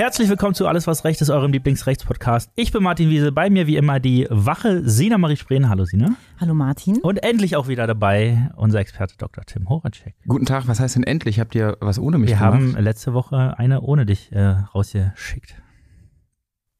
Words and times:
Herzlich 0.00 0.30
willkommen 0.30 0.54
zu 0.54 0.66
Alles, 0.66 0.86
was 0.86 1.04
Recht 1.04 1.20
ist, 1.20 1.28
eurem 1.28 1.52
Lieblingsrechtspodcast. 1.52 2.50
Ich 2.54 2.72
bin 2.72 2.82
Martin 2.82 3.10
Wiese, 3.10 3.32
bei 3.32 3.50
mir 3.50 3.66
wie 3.66 3.76
immer 3.76 4.00
die 4.00 4.26
wache 4.30 4.80
Sina 4.88 5.18
Marie 5.18 5.36
Spreen. 5.36 5.68
Hallo 5.68 5.84
Sina. 5.84 6.16
Hallo 6.40 6.54
Martin. 6.54 7.02
Und 7.02 7.22
endlich 7.22 7.54
auch 7.54 7.68
wieder 7.68 7.86
dabei 7.86 8.50
unser 8.56 8.80
Experte 8.80 9.14
Dr. 9.18 9.44
Tim 9.44 9.68
Horacek. 9.68 10.14
Guten 10.26 10.46
Tag, 10.46 10.66
was 10.68 10.80
heißt 10.80 10.96
denn 10.96 11.02
endlich? 11.02 11.38
Habt 11.38 11.54
ihr 11.54 11.76
was 11.82 11.98
ohne 11.98 12.16
mich 12.16 12.30
Wir 12.30 12.36
gemacht? 12.38 12.54
haben 12.54 12.76
letzte 12.78 13.12
Woche 13.12 13.58
eine 13.58 13.82
ohne 13.82 14.06
dich 14.06 14.32
äh, 14.32 14.40
rausgeschickt. 14.42 15.60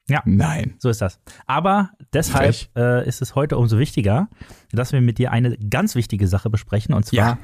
Ja, 0.09 0.23
Nein. 0.25 0.77
so 0.79 0.89
ist 0.89 1.03
das. 1.03 1.21
Aber 1.45 1.91
deshalb 2.15 2.71
äh, 2.75 3.07
ist 3.07 3.21
es 3.21 3.35
heute 3.35 3.59
umso 3.59 3.79
wichtiger, 3.79 4.31
dass 4.73 4.93
wir 4.95 5.03
mit 5.03 5.19
dir 5.19 5.31
eine 5.31 5.59
ganz 5.59 5.95
wichtige 5.95 6.27
Sache 6.27 6.49
besprechen. 6.49 6.95
Und 6.95 7.05
zwar 7.05 7.19
Ja. 7.19 7.39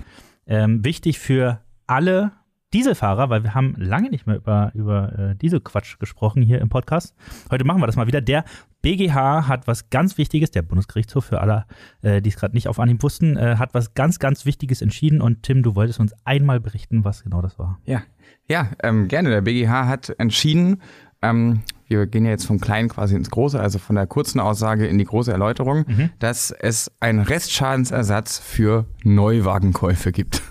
ähm, 0.47 0.83
wichtig 0.87 1.19
für 1.19 1.61
alle 1.87 2.33
Dieselfahrer, 2.75 3.31
weil 3.31 3.43
wir 3.45 3.55
haben 3.55 3.75
lange 3.79 4.11
nicht 4.11 4.27
mehr 4.27 4.37
über, 4.37 4.73
über 4.75 5.19
äh, 5.19 5.37
Dieselquatsch 5.37 5.99
gesprochen 5.99 6.43
hier 6.43 6.61
im 6.61 6.69
Podcast. 6.69 7.15
Heute 7.51 7.65
machen 7.65 7.81
wir 7.81 7.87
das 7.87 7.97
mal 7.97 8.07
wieder. 8.07 8.21
Der 8.21 8.45
BGH 8.83 9.47
hat 9.49 9.67
was 9.67 9.89
ganz 9.91 10.19
Wichtiges, 10.19 10.51
der 10.51 10.63
Bundesgerichtshof 10.63 11.25
für 11.25 11.41
alle, 11.41 11.65
äh, 12.03 12.21
die 12.21 12.31
es 12.31 12.37
gerade 12.37 12.55
nicht 12.55 12.69
auf 12.69 12.79
Anhieb 12.81 13.03
wussten, 13.03 13.37
äh, 13.37 13.57
hat 13.57 13.73
was 13.75 13.95
ganz, 13.95 14.19
ganz 14.19 14.47
Wichtiges 14.47 14.83
entschieden. 14.83 15.21
Und 15.21 15.43
Tim, 15.45 15.63
du 15.63 15.75
wolltest 15.77 16.01
uns 16.01 16.13
einmal 16.25 16.61
berichten, 16.61 17.05
was 17.05 17.23
genau 17.23 17.41
das 17.41 17.59
war. 17.59 17.79
Ja, 17.85 18.03
ja 18.49 18.69
ähm, 18.83 19.09
gerne. 19.09 19.31
Der 19.31 19.43
BGH 19.43 19.87
hat 19.87 20.15
entschieden, 20.19 20.83
ähm, 21.23 21.63
wir 21.89 22.07
gehen 22.07 22.25
ja 22.25 22.33
jetzt 22.33 22.47
vom 22.47 22.61
Kleinen 22.61 22.89
quasi 22.89 23.15
ins 23.15 23.31
Große, 23.31 23.59
also 23.61 23.79
von 23.79 23.95
der 23.97 24.07
kurzen 24.09 24.41
Aussage 24.41 24.87
in 24.87 24.99
die 24.99 25.05
große 25.05 25.31
Erläuterung, 25.33 25.85
Mhm. 25.87 26.11
dass 26.19 26.51
es 26.51 26.91
einen 27.01 27.21
Restschadensersatz 27.21 28.39
für 28.39 28.87
Neuwagenkäufe 29.05 30.11
gibt. 30.13 30.43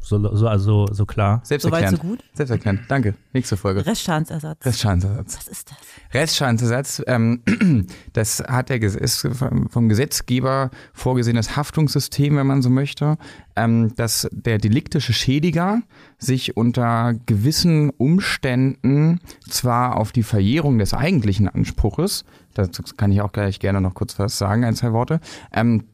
So, 0.00 0.34
so, 0.34 0.48
also, 0.48 0.86
so 0.90 1.04
klar. 1.04 1.40
Selbsterklärend. 1.44 1.98
Soweit 1.98 2.02
so 2.02 2.08
gut? 2.08 2.24
Selbsterklärend. 2.32 2.80
Danke. 2.88 3.14
Nächste 3.32 3.56
Folge. 3.56 3.84
Restschadensersatz. 3.84 4.64
Restschadensersatz. 4.64 5.36
Was 5.36 5.48
ist 5.48 5.70
das? 5.70 5.78
Restschadensersatz, 6.14 7.02
ähm, 7.06 7.42
das 8.14 8.40
hat 8.40 8.70
der 8.70 8.82
ist 8.82 9.28
vom 9.68 9.68
vom 9.68 9.88
Gesetzgeber 9.88 10.70
vorgesehenes 10.92 11.56
Haftungssystem, 11.56 12.36
wenn 12.36 12.46
man 12.46 12.62
so 12.62 12.70
möchte, 12.70 13.16
ähm, 13.56 13.94
dass 13.94 14.28
der 14.32 14.58
deliktische 14.58 15.12
Schädiger 15.12 15.82
sich 16.18 16.56
unter 16.56 17.14
gewissen 17.26 17.90
Umständen 17.90 19.20
zwar 19.48 19.96
auf 19.96 20.12
die 20.12 20.22
Verjährung 20.22 20.78
des 20.78 20.94
eigentlichen 20.94 21.48
Anspruches, 21.48 22.24
dazu 22.54 22.82
kann 22.96 23.12
ich 23.12 23.20
auch 23.20 23.32
gleich 23.32 23.60
gerne 23.60 23.80
noch 23.80 23.94
kurz 23.94 24.18
was 24.18 24.38
sagen, 24.38 24.64
ein, 24.64 24.74
zwei 24.74 24.92
Worte, 24.92 25.20
ähm, 25.52 25.84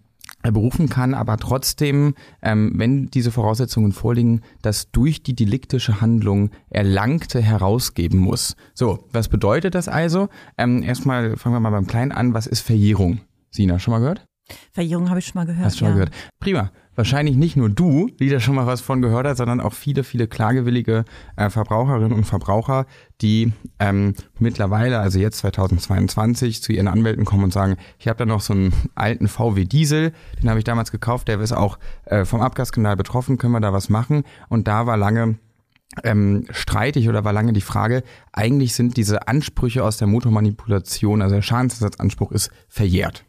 berufen 0.52 0.88
kann, 0.88 1.14
aber 1.14 1.36
trotzdem, 1.36 2.14
ähm, 2.42 2.72
wenn 2.76 3.06
diese 3.06 3.30
Voraussetzungen 3.30 3.92
vorliegen, 3.92 4.42
das 4.62 4.90
durch 4.90 5.22
die 5.22 5.34
deliktische 5.34 6.00
Handlung 6.00 6.50
Erlangte 6.70 7.40
herausgeben 7.40 8.18
muss. 8.18 8.56
So, 8.74 9.06
was 9.12 9.28
bedeutet 9.28 9.74
das 9.74 9.88
also? 9.88 10.28
Ähm, 10.58 10.82
erstmal 10.82 11.36
fangen 11.36 11.54
wir 11.54 11.60
mal 11.60 11.70
beim 11.70 11.86
Kleinen 11.86 12.12
an. 12.12 12.34
Was 12.34 12.46
ist 12.46 12.60
Verjährung? 12.60 13.20
Sina, 13.50 13.78
schon 13.78 13.92
mal 13.92 14.00
gehört? 14.00 14.26
Verjährung 14.72 15.08
habe 15.08 15.18
ich 15.18 15.26
schon 15.26 15.40
mal 15.40 15.46
gehört. 15.46 15.66
Hast 15.66 15.76
du 15.76 15.78
schon 15.80 15.88
ja. 15.88 15.94
mal 15.94 16.06
gehört? 16.06 16.14
Prima. 16.40 16.70
Wahrscheinlich 16.96 17.36
nicht 17.36 17.56
nur 17.56 17.70
du, 17.70 18.08
die 18.20 18.28
da 18.28 18.38
schon 18.38 18.54
mal 18.54 18.66
was 18.66 18.80
von 18.80 19.02
gehört 19.02 19.26
hat, 19.26 19.36
sondern 19.36 19.60
auch 19.60 19.72
viele, 19.72 20.04
viele 20.04 20.28
klagewillige 20.28 21.04
äh, 21.34 21.50
Verbraucherinnen 21.50 22.12
und 22.12 22.24
Verbraucher, 22.24 22.86
die 23.20 23.52
ähm, 23.80 24.14
mittlerweile, 24.38 25.00
also 25.00 25.18
jetzt 25.18 25.38
2022, 25.38 26.62
zu 26.62 26.72
ihren 26.72 26.86
Anwälten 26.86 27.24
kommen 27.24 27.42
und 27.42 27.52
sagen, 27.52 27.78
ich 27.98 28.06
habe 28.06 28.18
da 28.18 28.26
noch 28.26 28.40
so 28.40 28.52
einen 28.52 28.72
alten 28.94 29.26
VW 29.26 29.64
Diesel, 29.64 30.12
den 30.40 30.48
habe 30.48 30.60
ich 30.60 30.64
damals 30.64 30.92
gekauft, 30.92 31.26
der 31.26 31.40
ist 31.40 31.52
auch 31.52 31.80
äh, 32.04 32.24
vom 32.24 32.40
Abgasskandal 32.40 32.96
betroffen, 32.96 33.38
können 33.38 33.54
wir 33.54 33.60
da 33.60 33.72
was 33.72 33.88
machen? 33.88 34.22
Und 34.48 34.68
da 34.68 34.86
war 34.86 34.96
lange 34.96 35.38
ähm, 36.04 36.46
streitig 36.50 37.08
oder 37.08 37.24
war 37.24 37.32
lange 37.32 37.52
die 37.52 37.60
Frage, 37.60 38.04
eigentlich 38.32 38.74
sind 38.74 38.96
diese 38.96 39.26
Ansprüche 39.26 39.82
aus 39.82 39.96
der 39.96 40.06
Motormanipulation, 40.06 41.22
also 41.22 41.34
der 41.34 41.42
Schadensersatzanspruch 41.42 42.30
ist 42.30 42.50
verjährt. 42.68 43.24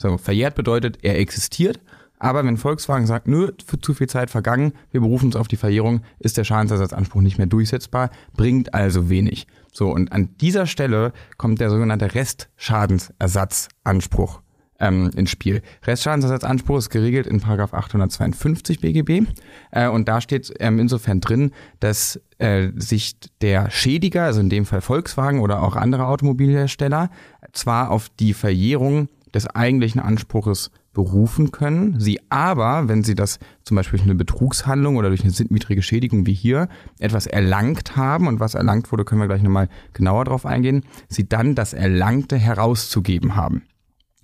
So, 0.00 0.16
verjährt 0.16 0.54
bedeutet, 0.54 1.00
er 1.02 1.18
existiert, 1.18 1.78
aber 2.18 2.42
wenn 2.46 2.56
Volkswagen 2.56 3.06
sagt, 3.06 3.28
nö, 3.28 3.52
für 3.66 3.78
zu 3.78 3.92
viel 3.92 4.08
Zeit 4.08 4.30
vergangen, 4.30 4.72
wir 4.92 5.02
berufen 5.02 5.26
uns 5.26 5.36
auf 5.36 5.46
die 5.46 5.56
Verjährung, 5.56 6.00
ist 6.18 6.38
der 6.38 6.44
Schadensersatzanspruch 6.44 7.20
nicht 7.20 7.36
mehr 7.36 7.46
durchsetzbar, 7.46 8.08
bringt 8.34 8.72
also 8.72 9.10
wenig. 9.10 9.46
So, 9.74 9.90
und 9.90 10.10
an 10.12 10.30
dieser 10.40 10.66
Stelle 10.66 11.12
kommt 11.36 11.60
der 11.60 11.68
sogenannte 11.68 12.14
Restschadensersatzanspruch 12.14 14.40
ähm, 14.78 15.10
ins 15.14 15.28
Spiel. 15.28 15.60
Restschadensersatzanspruch 15.86 16.78
ist 16.78 16.88
geregelt 16.88 17.26
in 17.26 17.42
Paragraph 17.42 17.74
852 17.74 18.80
BGB 18.80 19.26
äh, 19.70 19.86
und 19.86 20.08
da 20.08 20.22
steht 20.22 20.50
ähm, 20.60 20.78
insofern 20.78 21.20
drin, 21.20 21.52
dass 21.78 22.18
äh, 22.38 22.68
sich 22.74 23.16
der 23.42 23.70
Schädiger, 23.70 24.24
also 24.24 24.40
in 24.40 24.48
dem 24.48 24.64
Fall 24.64 24.80
Volkswagen 24.80 25.40
oder 25.40 25.62
auch 25.62 25.76
andere 25.76 26.06
Automobilhersteller, 26.06 27.10
zwar 27.52 27.90
auf 27.90 28.08
die 28.08 28.32
Verjährung 28.32 29.10
des 29.34 29.46
eigentlichen 29.46 30.00
Anspruches 30.00 30.70
berufen 30.92 31.52
können, 31.52 32.00
sie 32.00 32.20
aber, 32.30 32.88
wenn 32.88 33.04
sie 33.04 33.14
das 33.14 33.38
zum 33.62 33.76
Beispiel 33.76 33.98
durch 33.98 34.08
eine 34.08 34.16
Betrugshandlung 34.16 34.96
oder 34.96 35.08
durch 35.08 35.22
eine 35.22 35.30
sindwidrige 35.30 35.82
Schädigung 35.82 36.26
wie 36.26 36.34
hier 36.34 36.68
etwas 36.98 37.26
erlangt 37.26 37.96
haben 37.96 38.26
und 38.26 38.40
was 38.40 38.54
erlangt 38.54 38.90
wurde, 38.90 39.04
können 39.04 39.20
wir 39.20 39.28
gleich 39.28 39.42
nochmal 39.42 39.68
genauer 39.92 40.24
drauf 40.24 40.44
eingehen, 40.44 40.84
sie 41.08 41.28
dann 41.28 41.54
das 41.54 41.72
Erlangte 41.72 42.36
herauszugeben 42.36 43.36
haben. 43.36 43.62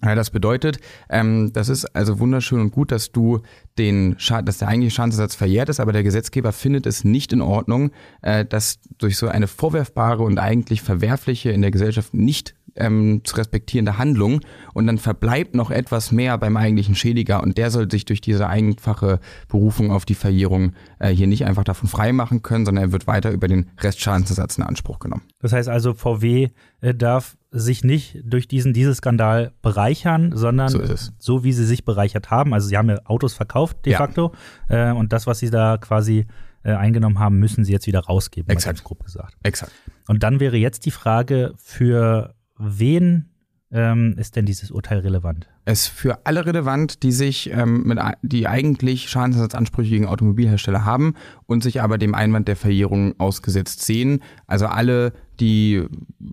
Ja, 0.05 0.15
das 0.15 0.31
bedeutet, 0.31 0.79
ähm, 1.09 1.53
das 1.55 1.71
ist 1.71 1.87
also 1.97 2.19
wunderschön 2.19 2.61
und 2.61 2.71
gut, 2.71 2.93
dass 2.93 3.13
du 3.13 3.41
den 3.79 4.15
Scha 4.19 4.43
dass 4.43 4.59
der 4.59 4.69
eigentliche 4.69 4.95
Schadensersatz 4.95 5.35
verjährt 5.35 5.71
ist, 5.71 5.81
aber 5.81 5.93
der 5.93 6.03
Gesetzgeber 6.03 6.53
findet 6.53 6.85
es 6.87 7.03
nicht 7.03 7.33
in 7.33 7.41
Ordnung, 7.41 7.93
äh, 8.21 8.45
dass 8.45 8.79
durch 8.99 9.17
so 9.17 9.29
eine 9.29 9.47
vorwerfbare 9.47 10.23
und 10.23 10.39
eigentlich 10.39 10.83
verwerfliche 10.83 11.51
in 11.51 11.63
der 11.63 11.71
Gesellschaft 11.71 12.13
nicht 12.13 12.55
ähm, 12.77 13.23
zu 13.25 13.37
respektierende 13.37 13.99
Handlung 13.99 14.41
und 14.75 14.87
dann 14.87 14.99
verbleibt 14.99 15.55
noch 15.55 15.71
etwas 15.71 16.13
mehr 16.13 16.37
beim 16.39 16.57
eigentlichen 16.57 16.95
Schädiger 16.95 17.43
und 17.43 17.59
der 17.59 17.71
soll 17.71 17.91
sich 17.91 18.05
durch 18.05 18.21
diese 18.21 18.49
einfache 18.49 19.21
Berufung 19.49 19.91
auf 19.91 20.05
die 20.05 20.15
Verjährung 20.15 20.73
äh, 20.99 21.11
hier 21.11 21.27
nicht 21.27 21.45
einfach 21.45 21.65
davon 21.65 21.89
freimachen 21.89 22.43
können, 22.43 22.65
sondern 22.67 22.85
er 22.85 22.93
wird 22.93 23.07
weiter 23.07 23.31
über 23.31 23.49
den 23.49 23.71
Restschadensersatz 23.81 24.59
in 24.59 24.65
Anspruch 24.65 24.99
genommen. 24.99 25.23
Das 25.41 25.53
heißt 25.53 25.69
also, 25.69 25.95
VW 25.95 26.51
äh, 26.81 26.95
darf 26.95 27.37
sich 27.51 27.85
nicht 27.85 28.19
durch 28.25 28.49
diesen 28.49 28.73
Dieselskandal 28.73 29.53
bereichern, 29.63 30.33
sondern 30.35 30.69
So 30.69 30.83
so 31.19 31.45
wie 31.45 31.53
sie 31.53 31.65
sich 31.65 31.85
bereichert 31.85 32.31
haben. 32.31 32.53
Also 32.53 32.69
sie 32.69 32.77
haben 32.77 32.89
ja 32.91 32.99
Autos 33.05 33.35
verkauft 33.35 33.87
de 33.87 33.93
Ja. 33.93 33.99
facto 33.99 34.33
äh, 34.69 34.91
und 34.93 35.13
das, 35.13 35.27
was 35.27 35.39
sie 35.39 35.51
da 35.51 35.79
quasi 35.79 36.27
äh, 36.65 36.73
eingenommen 36.73 37.19
haben, 37.19 37.39
müssen 37.39 37.65
sie 37.65 37.73
jetzt 37.73 37.87
wieder 37.87 38.01
rausgeben, 38.01 38.51
Exakt. 38.51 38.77
ganz 38.79 38.85
grob 38.85 39.05
gesagt. 39.05 39.35
Exakt. 39.43 39.73
Und 40.09 40.23
dann 40.23 40.41
wäre 40.41 40.57
jetzt 40.57 40.85
die 40.85 40.91
Frage, 40.91 41.55
für 41.57 42.35
wen 42.59 43.31
ähm, 43.71 44.15
ist 44.19 44.37
denn 44.37 44.47
dieses 44.47 44.71
Urteil 44.71 45.01
relevant? 45.01 45.49
Ist 45.67 45.89
für 45.89 46.25
alle 46.25 46.47
relevant, 46.47 47.03
die 47.03 47.13
sich 47.13 47.51
ähm, 47.53 47.83
mit, 47.85 47.99
die 48.23 48.47
eigentlich 48.49 49.11
Schadensersatzansprüche 49.11 49.91
gegen 49.91 50.07
Automobilhersteller 50.07 50.85
haben 50.85 51.15
und 51.47 51.63
sich 51.63 51.83
aber 51.83 51.99
dem 51.99 52.15
Einwand 52.15 52.49
der 52.49 52.57
Verjährung 52.57 53.15
ausgesetzt 53.19 53.83
sehen. 53.83 54.21
Also 54.47 54.67
alle, 54.67 55.13
die 55.41 55.83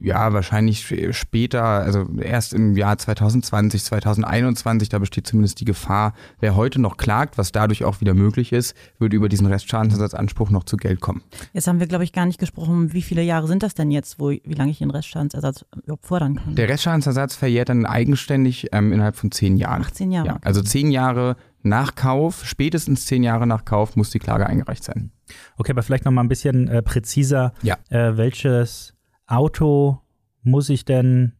ja 0.01 0.31
wahrscheinlich 0.33 0.79
sp- 0.85 1.11
später, 1.11 1.63
also 1.63 2.05
erst 2.21 2.53
im 2.53 2.75
Jahr 2.77 2.97
2020, 2.97 3.83
2021, 3.83 4.89
da 4.89 4.99
besteht 4.99 5.27
zumindest 5.27 5.59
die 5.59 5.65
Gefahr, 5.65 6.13
wer 6.39 6.55
heute 6.55 6.79
noch 6.79 6.97
klagt, 6.97 7.37
was 7.37 7.51
dadurch 7.51 7.83
auch 7.83 7.99
wieder 8.01 8.13
möglich 8.13 8.53
ist, 8.53 8.75
wird 8.99 9.13
über 9.13 9.29
diesen 9.29 9.47
Restschadensersatzanspruch 9.47 10.49
noch 10.51 10.63
zu 10.63 10.77
Geld 10.77 11.01
kommen. 11.01 11.21
Jetzt 11.53 11.67
haben 11.67 11.79
wir, 11.79 11.87
glaube 11.87 12.03
ich, 12.03 12.13
gar 12.13 12.25
nicht 12.25 12.39
gesprochen, 12.39 12.93
wie 12.93 13.01
viele 13.01 13.23
Jahre 13.23 13.47
sind 13.47 13.63
das 13.63 13.73
denn 13.73 13.91
jetzt, 13.91 14.19
wo, 14.19 14.29
wie 14.29 14.53
lange 14.53 14.71
ich 14.71 14.77
den 14.79 14.91
Restschadensersatz 14.91 15.65
überhaupt 15.83 16.05
fordern 16.05 16.35
kann. 16.35 16.55
Der 16.55 16.69
Restschadensersatz 16.69 17.35
verjährt 17.35 17.69
dann 17.69 17.85
eigenständig 17.85 18.67
ähm, 18.71 18.93
innerhalb 18.93 19.15
von 19.17 19.22
zehn 19.31 19.57
Jahren. 19.57 19.81
18 19.81 20.11
Jahre. 20.11 20.27
Ja, 20.27 20.37
also 20.41 20.61
zehn 20.61 20.91
Jahre 20.91 21.35
nach 21.61 21.95
Kauf, 21.95 22.45
spätestens 22.45 23.05
zehn 23.05 23.23
Jahre 23.23 23.47
nach 23.47 23.65
Kauf 23.65 23.95
muss 23.95 24.09
die 24.09 24.19
Klage 24.19 24.47
eingereicht 24.47 24.83
sein. 24.83 25.11
Okay, 25.57 25.71
aber 25.71 25.83
vielleicht 25.83 26.05
noch 26.05 26.11
mal 26.11 26.21
ein 26.21 26.29
bisschen 26.29 26.67
äh, 26.67 26.81
präziser. 26.81 27.53
Ja. 27.61 27.77
Äh, 27.89 28.17
welches 28.17 28.93
Auto 29.27 30.01
muss 30.41 30.69
ich 30.69 30.85
denn 30.85 31.33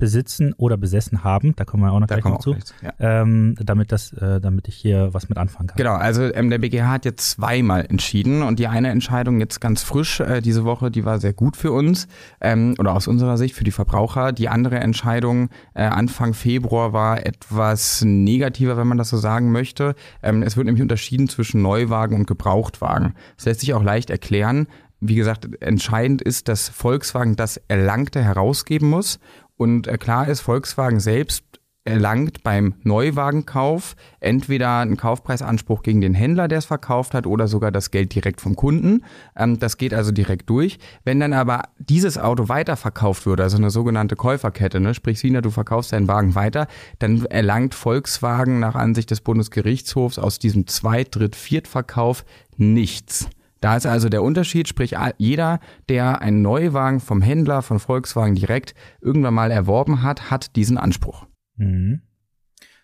besitzen 0.00 0.52
oder 0.56 0.76
besessen 0.76 1.22
haben? 1.22 1.54
Da 1.54 1.64
kommen 1.64 1.84
wir 1.84 1.92
auch 1.92 2.00
noch 2.00 2.08
Da 2.08 2.16
gleich 2.16 2.24
noch 2.32 2.40
zu. 2.40 2.50
gleich 2.50 2.64
zu. 2.64 2.74
Ja. 2.82 2.92
Ähm, 2.98 3.54
damit, 3.60 3.92
das, 3.92 4.12
äh, 4.14 4.40
damit 4.40 4.66
ich 4.66 4.74
hier 4.74 5.14
was 5.14 5.28
mit 5.28 5.38
anfangen 5.38 5.68
kann. 5.68 5.76
Genau, 5.76 5.94
also 5.94 6.22
ähm, 6.22 6.50
der 6.50 6.58
BGH 6.58 6.88
hat 6.90 7.04
jetzt 7.04 7.30
zweimal 7.30 7.86
entschieden 7.88 8.42
und 8.42 8.58
die 8.58 8.66
eine 8.66 8.88
Entscheidung 8.88 9.38
jetzt 9.38 9.60
ganz 9.60 9.84
frisch 9.84 10.18
äh, 10.18 10.40
diese 10.40 10.64
Woche, 10.64 10.90
die 10.90 11.04
war 11.04 11.20
sehr 11.20 11.32
gut 11.32 11.56
für 11.56 11.70
uns 11.70 12.08
ähm, 12.40 12.74
oder 12.78 12.94
aus 12.94 13.06
unserer 13.06 13.38
Sicht 13.38 13.54
für 13.54 13.62
die 13.62 13.70
Verbraucher. 13.70 14.32
Die 14.32 14.48
andere 14.48 14.80
Entscheidung 14.80 15.50
äh, 15.74 15.84
Anfang 15.84 16.34
Februar 16.34 16.92
war 16.92 17.24
etwas 17.24 18.02
negativer, 18.04 18.76
wenn 18.76 18.88
man 18.88 18.98
das 18.98 19.10
so 19.10 19.18
sagen 19.18 19.52
möchte. 19.52 19.94
Ähm, 20.22 20.42
es 20.42 20.56
wird 20.56 20.66
nämlich 20.66 20.82
unterschieden 20.82 21.28
zwischen 21.28 21.62
Neuwagen 21.62 22.16
und 22.16 22.26
Gebrauchtwagen. 22.26 23.14
Das 23.36 23.44
lässt 23.44 23.60
sich 23.60 23.74
auch 23.74 23.82
leicht 23.82 24.10
erklären. 24.10 24.66
wie 25.02 25.14
gesagt, 25.14 25.48
entscheidend 25.62 26.20
ist, 26.22 26.48
dass 26.48 26.68
Volkswagen 26.68 27.34
das 27.36 27.58
Erlangte 27.68 28.22
herausgeben 28.22 28.88
muss. 28.90 29.18
Und 29.60 29.88
äh, 29.88 29.98
klar 29.98 30.26
ist, 30.26 30.40
Volkswagen 30.40 31.00
selbst 31.00 31.44
erlangt 31.84 32.42
beim 32.42 32.76
Neuwagenkauf 32.82 33.94
entweder 34.18 34.78
einen 34.78 34.96
Kaufpreisanspruch 34.96 35.82
gegen 35.82 36.00
den 36.00 36.14
Händler, 36.14 36.48
der 36.48 36.56
es 36.60 36.64
verkauft 36.64 37.12
hat, 37.12 37.26
oder 37.26 37.46
sogar 37.46 37.70
das 37.70 37.90
Geld 37.90 38.14
direkt 38.14 38.40
vom 38.40 38.56
Kunden. 38.56 39.04
Ähm, 39.36 39.58
das 39.58 39.76
geht 39.76 39.92
also 39.92 40.12
direkt 40.12 40.48
durch. 40.48 40.78
Wenn 41.04 41.20
dann 41.20 41.34
aber 41.34 41.64
dieses 41.78 42.16
Auto 42.16 42.48
weiterverkauft 42.48 43.26
würde, 43.26 43.42
also 43.42 43.58
eine 43.58 43.68
sogenannte 43.68 44.16
Käuferkette, 44.16 44.80
ne, 44.80 44.94
sprich 44.94 45.20
Sina, 45.20 45.42
du 45.42 45.50
verkaufst 45.50 45.92
deinen 45.92 46.08
Wagen 46.08 46.34
weiter, 46.34 46.66
dann 46.98 47.26
erlangt 47.26 47.74
Volkswagen 47.74 48.60
nach 48.60 48.76
Ansicht 48.76 49.10
des 49.10 49.20
Bundesgerichtshofs 49.20 50.18
aus 50.18 50.38
diesem 50.38 50.68
Zweit-, 50.68 51.14
Dritt-, 51.14 51.36
Viertverkauf 51.36 52.24
nichts. 52.56 53.28
Da 53.60 53.76
ist 53.76 53.86
also 53.86 54.08
der 54.08 54.22
Unterschied, 54.22 54.68
sprich 54.68 54.94
jeder, 55.18 55.60
der 55.88 56.22
einen 56.22 56.42
Neuwagen 56.42 57.00
vom 57.00 57.20
Händler 57.20 57.62
von 57.62 57.78
Volkswagen 57.78 58.34
direkt 58.34 58.74
irgendwann 59.00 59.34
mal 59.34 59.50
erworben 59.50 60.02
hat, 60.02 60.30
hat 60.30 60.56
diesen 60.56 60.78
Anspruch. 60.78 61.26
Mhm. 61.56 62.00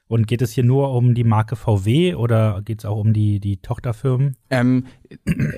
Und 0.08 0.28
geht 0.28 0.40
es 0.40 0.52
hier 0.52 0.62
nur 0.62 0.93
um 0.93 1.14
die 1.14 1.25
Marke 1.25 1.56
VW 1.56 2.14
oder 2.14 2.62
geht 2.64 2.81
es 2.81 2.84
auch 2.84 2.99
um 2.99 3.12
die, 3.12 3.40
die 3.40 3.56
Tochterfirmen? 3.56 4.37
Ähm, 4.50 4.87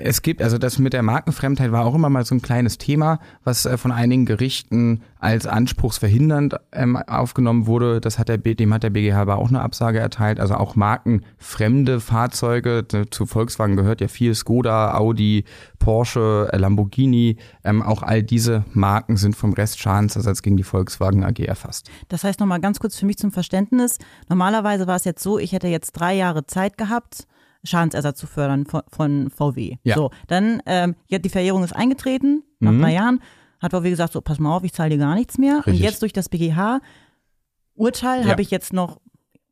es 0.01 0.23
gibt, 0.23 0.41
also 0.41 0.57
das 0.57 0.79
mit 0.79 0.93
der 0.93 1.03
Markenfremdheit 1.03 1.71
war 1.71 1.85
auch 1.85 1.93
immer 1.93 2.09
mal 2.09 2.25
so 2.25 2.33
ein 2.33 2.41
kleines 2.41 2.79
Thema, 2.79 3.19
was 3.43 3.67
äh, 3.67 3.77
von 3.77 3.91
einigen 3.91 4.25
Gerichten 4.25 5.03
als 5.19 5.45
anspruchsverhindernd 5.45 6.55
ähm, 6.71 6.95
aufgenommen 6.95 7.67
wurde. 7.67 7.99
Das 7.99 8.17
hat 8.17 8.29
der, 8.29 8.37
dem 8.37 8.73
hat 8.73 8.83
der 8.83 8.89
BGH 8.89 9.21
aber 9.21 9.37
auch 9.37 9.49
eine 9.49 9.61
Absage 9.61 9.99
erteilt. 9.99 10.39
Also 10.39 10.55
auch 10.55 10.75
markenfremde 10.75 11.99
Fahrzeuge, 11.99 12.85
zu 13.11 13.25
Volkswagen 13.25 13.75
gehört 13.75 13.99
ja 13.99 14.07
viel 14.07 14.33
Skoda, 14.33 14.95
Audi, 14.95 15.43
Porsche, 15.77 16.49
äh, 16.53 16.57
Lamborghini. 16.57 17.37
Ähm, 17.65 17.81
auch 17.81 18.01
all 18.01 18.23
diese 18.23 18.63
Marken 18.71 19.17
sind 19.17 19.35
vom 19.35 19.53
Restschadensersatz 19.53 20.41
gegen 20.41 20.55
die 20.55 20.63
Volkswagen 20.63 21.23
AG 21.25 21.39
erfasst. 21.39 21.91
Das 22.07 22.23
heißt 22.23 22.39
nochmal 22.39 22.61
ganz 22.61 22.79
kurz 22.79 22.97
für 22.97 23.05
mich 23.05 23.17
zum 23.17 23.31
Verständnis. 23.31 23.97
Normalerweise 24.29 24.87
war 24.87 24.95
es 24.95 25.03
jetzt 25.03 25.21
so, 25.21 25.37
ich 25.37 25.51
hätte 25.51 25.67
jetzt 25.67 25.91
drei 25.91 26.15
Jahre 26.15 26.45
Zeit 26.45 26.77
gehabt, 26.77 27.27
Schadensersatz 27.65 28.17
zu 28.17 28.25
fördern 28.27 28.65
von, 28.65 28.83
von 28.87 29.29
VW. 29.29 29.75
Ja. 29.83 29.95
So, 29.95 30.11
dann, 30.27 30.61
ähm, 30.65 30.95
ja, 31.09 31.19
die 31.19 31.27
Verjährung 31.29 31.63
ist 31.65 31.75
eingetreten, 31.75 32.43
nach 32.59 32.71
Mhm. 32.71 32.81
drei 32.81 32.93
Jahren, 32.93 33.19
hat 33.59 33.71
VW 33.71 33.89
gesagt, 33.89 34.13
so, 34.13 34.21
pass 34.21 34.39
mal 34.39 34.55
auf, 34.55 34.63
ich 34.63 34.73
zahle 34.73 34.91
dir 34.91 34.97
gar 34.97 35.15
nichts 35.15 35.37
mehr. 35.37 35.57
Und 35.57 35.67
Richtig. 35.67 35.81
jetzt 35.81 36.01
durch 36.01 36.13
das 36.13 36.29
BGH-Urteil 36.29 38.23
Ja. 38.23 38.31
habe 38.31 38.41
ich 38.41 38.51
jetzt 38.51 38.73
noch, 38.73 38.99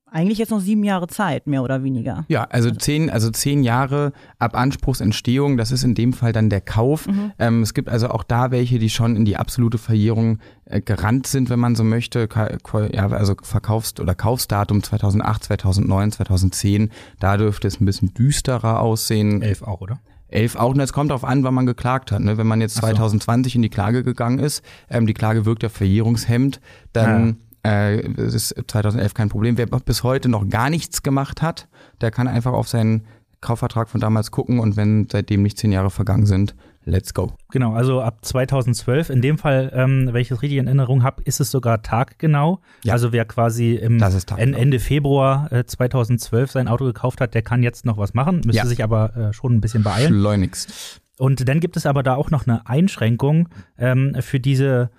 eigentlich 0.10 0.38
jetzt 0.38 0.52
noch 0.52 0.62
sieben 0.62 0.86
Jahre 0.86 1.08
Zeit, 1.08 1.48
mehr 1.48 1.62
oder 1.64 1.84
weniger. 1.84 2.24
Ja, 2.30 2.46
also 2.46 2.72
zehn, 2.72 3.10
also 3.10 3.30
zehn 3.30 3.62
Jahre 3.64 4.14
ab 4.40 4.56
Anspruchsentstehung, 4.56 5.58
das 5.58 5.72
ist 5.72 5.84
in 5.84 5.96
dem 5.96 6.14
Fall 6.14 6.32
dann 6.32 6.50
der 6.50 6.62
Kauf. 6.62 7.10
Ähm, 7.38 7.62
es 7.62 7.74
gibt 7.74 7.90
also 7.90 8.08
auch 8.10 8.24
da 8.24 8.50
welche, 8.52 8.80
die 8.80 8.90
schon 8.90 9.18
in 9.18 9.26
die 9.26 9.36
absolute 9.36 9.78
Verjährung 9.78 10.40
äh, 10.64 10.80
gerannt 10.80 11.28
sind, 11.28 11.50
wenn 11.50 11.60
man 11.60 11.76
so 11.76 11.84
möchte. 11.84 12.30
Ka 12.30 12.50
ja, 12.94 13.08
also 13.10 13.36
Verkaufs- 13.42 14.00
oder 14.00 14.16
Kaufsdatum 14.16 14.82
2008, 14.82 15.44
2009, 15.44 16.12
2010. 16.14 16.92
Da 17.20 17.36
dürfte 17.36 17.68
es 17.68 17.82
ein 17.82 17.86
bisschen 17.86 18.14
düsterer 18.14 18.80
aussehen. 18.80 19.42
Elf 19.42 19.62
auch, 19.62 19.82
oder? 19.82 20.00
Elf 20.30 20.56
auch, 20.56 20.74
und 20.74 20.80
es 20.80 20.94
kommt 20.94 21.12
darauf 21.12 21.24
an, 21.24 21.44
wann 21.44 21.54
man 21.54 21.66
geklagt 21.66 22.12
hat. 22.12 22.22
Ne? 22.22 22.38
Wenn 22.38 22.48
man 22.48 22.62
jetzt 22.62 22.78
Ach 22.78 22.82
so. 22.82 22.88
2020 22.88 23.56
in 23.56 23.62
die 23.62 23.70
Klage 23.70 24.04
gegangen 24.04 24.40
ist, 24.40 24.64
ähm, 24.90 25.08
die 25.08 25.14
Klage 25.14 25.46
wirkt 25.46 25.64
ja 25.64 25.70
verjährungshemmend, 25.70 26.60
dann 26.94 27.38
äh, 27.68 28.00
es 28.18 28.34
ist 28.34 28.56
2011 28.68 29.14
kein 29.14 29.30
Problem. 29.30 29.58
Wer 29.58 29.68
bis 29.68 30.04
heute 30.04 30.30
noch 30.30 30.48
gar 30.50 30.70
nichts 30.70 31.04
gemacht 31.04 31.42
hat, 31.42 31.68
der 32.02 32.12
kann 32.12 32.28
einfach 32.28 32.54
auf 32.54 32.68
seinen 32.68 33.06
Kaufvertrag 33.42 33.90
von 33.90 34.02
damals 34.02 34.32
gucken 34.32 34.60
und 34.60 34.78
wenn 34.78 35.08
seitdem 35.12 35.44
nicht 35.44 35.58
zehn 35.58 35.72
Jahre 35.72 35.90
vergangen 35.90 36.26
sind, 36.26 36.56
let's 36.86 37.14
go. 37.14 37.34
Genau, 37.52 37.74
also 37.74 38.02
ab 38.02 38.26
2012. 38.26 39.10
In 39.10 39.22
dem 39.22 39.38
Fall, 39.38 39.72
ähm, 39.76 40.10
wenn 40.12 40.22
ich 40.22 40.30
das 40.30 40.42
richtig 40.42 40.58
in 40.60 40.66
Erinnerung 40.68 41.04
habe, 41.04 41.22
ist 41.24 41.40
es 41.40 41.52
sogar 41.52 41.82
taggenau. 41.84 42.60
Ja. 42.84 42.94
Also 42.94 43.12
wer 43.12 43.26
quasi 43.26 43.76
im 43.76 44.00
Ende 44.00 44.80
Februar 44.80 45.52
äh, 45.52 45.66
2012 45.66 46.52
sein 46.52 46.68
Auto 46.68 46.86
gekauft 46.86 47.22
hat, 47.22 47.34
der 47.36 47.42
kann 47.42 47.62
jetzt 47.64 47.86
noch 47.86 47.98
was 47.98 48.14
machen, 48.14 48.38
müsste 48.38 48.54
Ja. 48.64 48.66
sich 48.66 48.84
aber 48.84 49.16
äh, 49.16 49.34
schon 49.34 49.54
ein 49.56 49.62
bisschen 49.62 49.84
beeilen. 49.84 50.14
Schleunigst. 50.14 51.02
Und 51.20 51.48
dann 51.48 51.60
gibt 51.60 51.78
es 51.78 51.86
aber 51.86 52.04
da 52.04 52.16
auch 52.16 52.30
noch 52.32 52.48
eine 52.48 52.68
Einschränkung 52.68 53.50
ähm, 53.78 54.16
für 54.20 54.40
diese, 54.40 54.90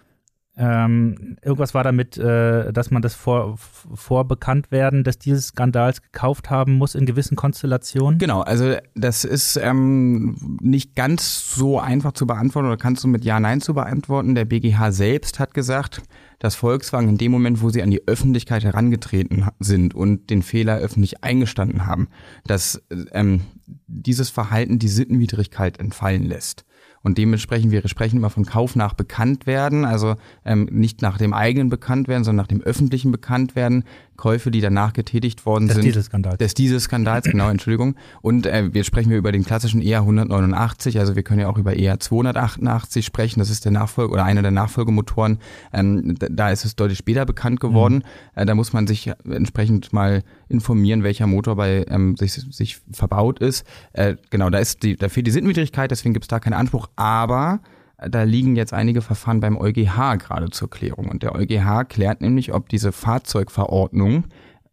ähm, 0.59 1.37
irgendwas 1.41 1.73
war 1.73 1.85
damit, 1.85 2.19
äh, 2.19 2.73
dass 2.73 2.91
man 2.91 3.01
das 3.01 3.15
vor, 3.15 3.57
vor 3.57 4.27
Bekanntwerden 4.27 5.05
des 5.05 5.19
dieses 5.19 5.49
Skandals 5.49 6.03
gekauft 6.03 6.51
haben 6.51 6.75
muss 6.75 6.97
in 6.97 7.07
gewissen 7.07 7.37
Konstellationen. 7.37 8.19
Genau, 8.19 8.41
also 8.41 8.75
das 8.97 9.25
ist 9.25 9.57
ähm, 9.57 10.59
nicht 10.61 10.97
ganz 10.97 11.55
so 11.55 11.79
einfach 11.79 12.13
zu 12.13 12.27
beantworten 12.27 12.67
oder 12.67 12.77
kannst 12.77 13.05
du 13.05 13.09
mit 13.09 13.25
Ja, 13.25 13.39
Nein 13.39 13.61
zu 13.61 13.73
beantworten. 13.73 14.35
Der 14.35 14.47
BGH 14.47 14.91
selbst 14.91 15.39
hat 15.39 15.55
gesagt, 15.55 16.03
dass 16.41 16.57
Volkswagen 16.57 17.09
in 17.09 17.19
dem 17.19 17.31
Moment, 17.31 17.63
wo 17.63 17.71
sie 17.71 17.83
an 17.83 17.91
die 17.91 18.07
Öffentlichkeit 18.09 18.65
herangetreten 18.65 19.47
sind 19.61 19.95
und 19.95 20.29
den 20.29 20.43
Fehler 20.43 20.79
öffentlich 20.79 21.23
eingestanden 21.23 21.87
haben, 21.87 22.09
dass 22.47 22.83
ähm, 23.13 23.43
dieses 23.87 24.31
Verhalten 24.31 24.81
die 24.81 24.89
Sittenwidrigkeit 24.89 25.79
entfallen 25.79 26.25
lässt. 26.25 26.65
Und 27.03 27.19
dementsprechend, 27.19 27.71
wir 27.73 27.87
sprechen 27.89 28.17
immer 28.17 28.31
von 28.31 28.45
Kauf 28.45 28.77
nach 28.77 28.95
Bekanntwerden, 28.95 29.85
also 29.85 30.17
ähm, 30.45 30.69
nicht 30.71 31.03
nach 31.03 31.19
dem 31.19 31.33
eigenen 31.33 31.69
Bekanntwerden, 31.69 32.25
sondern 32.25 32.45
nach 32.45 32.49
dem 32.49 32.61
öffentlichen 32.61 33.13
Bekanntwerden. 33.13 33.85
Käufe, 34.19 34.51
die 34.51 34.61
danach 34.61 34.93
getätigt 34.93 35.47
worden 35.47 35.69
Des 35.69 35.77
sind. 35.77 35.85
Dieselskandals. 35.85 36.39
Des 36.39 36.53
Dieselskandals, 36.53 37.25
genau, 37.25 37.49
Entschuldigung. 37.51 37.95
Und 38.21 38.47
äh, 38.47 38.75
wir 38.75 38.85
sprechen 38.85 39.11
wir 39.11 39.17
über 39.17 39.33
den 39.33 39.45
klassischen 39.45 39.81
ER 39.81 40.01
189, 40.01 40.99
also 40.99 41.17
wir 41.17 41.23
können 41.23 41.41
ja 41.41 41.49
auch 41.49 41.57
über 41.57 41.79
ER 41.79 42.01
288 42.01 43.07
sprechen, 43.07 43.39
das 43.39 43.49
ist 43.49 43.65
der 43.65 43.73
Nachfolger 43.73 44.13
oder 44.13 44.25
einer 44.25 44.43
der 44.43 44.51
Nachfolgemotoren. 44.51 45.39
Ähm, 45.73 46.17
da, 46.19 46.51
ist 46.51 46.65
es 46.65 46.75
deutlich 46.75 46.99
später 46.99 47.25
bekannt 47.25 47.61
geworden. 47.61 48.03
Äh, 48.35 48.45
da 48.45 48.57
muss 48.57 48.73
man 48.73 48.89
sich 48.89 49.11
entsprechend 49.25 49.93
mal 49.93 50.25
informieren, 50.49 51.05
welcher 51.05 51.29
Motor 51.29 51.55
bei 51.55 51.87
ähm, 51.89 52.17
sich, 52.17 52.33
sich 52.33 52.81
verbaut 52.91 53.39
ist. 53.39 53.65
Äh, 53.93 54.17
genau, 54.31 54.51
da 54.51 54.59
ist 54.59 54.83
die, 54.83 54.97
da 54.97 55.09
fehlt 55.09 55.29
die 55.29 55.31
Sittenwidrigkeit, 55.31 55.93
deswegen 55.93 56.13
gibt 56.13 56.25
es 56.25 56.29
da 56.29 56.41
keinen 56.41 56.55
Anspruch, 56.55 56.88
aber 56.97 57.61
da 57.99 58.23
liegen 58.23 58.55
jetzt 58.55 58.73
einige 58.73 59.03
Verfahren 59.03 59.41
beim 59.41 59.57
EuGH 59.57 60.19
gerade 60.19 60.51
zur 60.51 60.71
Klärung. 60.71 61.09
Und 61.09 61.23
der 61.23 61.35
EuGH 61.35 61.89
klärt 61.89 62.21
nämlich, 62.21 62.55
ob 62.55 62.69
diese 62.69 62.93
Fahrzeugverordnung, 62.93 64.25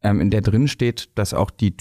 ähm, 0.04 0.22
in 0.22 0.30
der 0.30 0.42
drin 0.42 0.68
steht, 0.68 1.10
dass 1.16 1.34
auch 1.34 1.50
die 1.50 1.76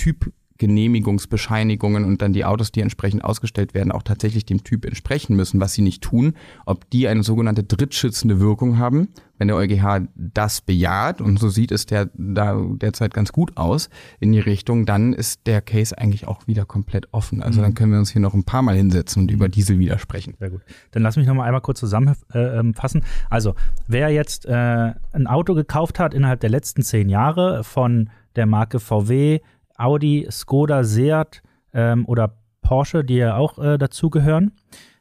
Typgenehmigungsbescheinigungen 0.59 2.05
und 2.05 2.23
dann 2.23 2.33
die 2.33 2.45
Autos, 2.45 2.71
die 2.71 2.81
entsprechend 2.81 3.25
ausgestellt 3.25 3.75
werden, 3.75 3.93
auch 3.93 4.03
tatsächlich 4.03 4.45
dem 4.45 4.63
Typ 4.63 4.85
entsprechen 4.85 5.37
müssen, 5.37 5.61
was 5.61 5.75
sie 5.75 5.83
nicht 5.83 6.03
tun, 6.03 6.35
ob 6.65 6.89
die 6.91 7.09
eine 7.09 7.23
sogenannte 7.23 7.65
drittschützende 7.65 8.41
Wirkung 8.41 8.79
haben. 8.79 9.09
Wenn 9.37 9.49
der 9.49 9.57
EuGH 9.57 10.07
das 10.15 10.61
bejaht, 10.61 11.21
und 11.21 11.41
so 11.41 11.49
sieht 11.49 11.73
es 11.73 11.87
der, 11.87 12.09
da 12.15 12.57
derzeit 12.57 13.13
ganz 13.13 13.33
gut 13.33 13.57
aus 13.57 13.91
in 14.21 14.31
die 14.31 14.39
Richtung, 14.39 14.87
dann 14.87 15.13
ist 15.13 15.49
der 15.49 15.61
Case 15.61 15.99
eigentlich 15.99 16.29
auch 16.29 16.47
wieder 16.47 16.65
komplett 16.65 17.13
offen. 17.13 17.43
Also 17.43 17.61
dann 17.61 17.75
können 17.75 17.91
wir 17.91 17.99
uns 17.99 18.11
hier 18.11 18.23
noch 18.23 18.35
ein 18.35 18.45
paar 18.45 18.63
Mal 18.63 18.77
hinsetzen 18.77 19.23
und 19.23 19.33
über 19.33 19.49
Diesel 19.49 19.81
wieder 19.81 19.99
sprechen. 19.99 20.35
Sehr 20.39 20.51
gut. 20.51 20.61
Dann 20.93 21.03
lass 21.03 21.17
mich 21.17 21.27
noch 21.27 21.35
mal 21.35 21.45
einmal 21.45 21.63
kurz 21.63 21.81
zusammenfassen. 21.81 23.03
Also, 23.29 23.57
wer 23.89 24.11
jetzt 24.11 24.47
äh, 24.47 24.93
ein 25.13 25.27
Auto 25.27 25.55
gekauft 25.55 25.99
hat 25.99 26.15
innerhalb 26.15 26.39
der 26.39 26.51
letzten 26.51 26.83
zehn 26.83 27.09
Jahre 27.09 27.65
von 27.65 28.11
der 28.37 28.47
Marke 28.47 28.81
VW, 28.81 29.41
Audi, 29.77 30.27
Skoda, 30.31 30.85
Seat 30.85 31.43
ähm, 31.73 32.07
oder 32.07 32.37
Porsche, 32.61 33.05
die 33.05 33.17
ja 33.17 33.37
auch 33.37 33.59
äh, 33.59 33.79
dazugehören, 33.79 34.53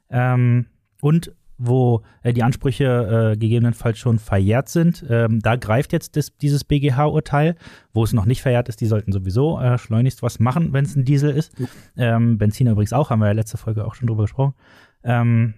ähm, 0.09 0.67
und 1.01 1.33
wo 1.57 2.01
äh, 2.23 2.33
die 2.33 2.43
Ansprüche 2.43 3.31
äh, 3.33 3.37
gegebenenfalls 3.37 3.97
schon 3.97 4.19
verjährt 4.19 4.69
sind, 4.69 5.05
ähm, 5.09 5.39
da 5.39 5.55
greift 5.55 5.93
jetzt 5.93 6.15
das, 6.17 6.35
dieses 6.37 6.63
BGH-Urteil. 6.63 7.55
Wo 7.93 8.03
es 8.03 8.13
noch 8.13 8.25
nicht 8.25 8.41
verjährt 8.41 8.69
ist, 8.69 8.81
die 8.81 8.87
sollten 8.87 9.11
sowieso 9.11 9.59
äh, 9.59 9.77
schleunigst 9.77 10.23
was 10.23 10.39
machen, 10.39 10.73
wenn 10.73 10.85
es 10.85 10.95
ein 10.95 11.05
Diesel 11.05 11.31
ist. 11.31 11.53
Ähm, 11.95 12.37
Benziner 12.37 12.71
übrigens 12.71 12.93
auch, 12.93 13.09
haben 13.09 13.19
wir 13.19 13.27
ja 13.27 13.33
letzte 13.33 13.57
Folge 13.57 13.85
auch 13.85 13.95
schon 13.95 14.07
drüber 14.07 14.23
gesprochen. 14.23 14.55
Ähm, 15.03 15.53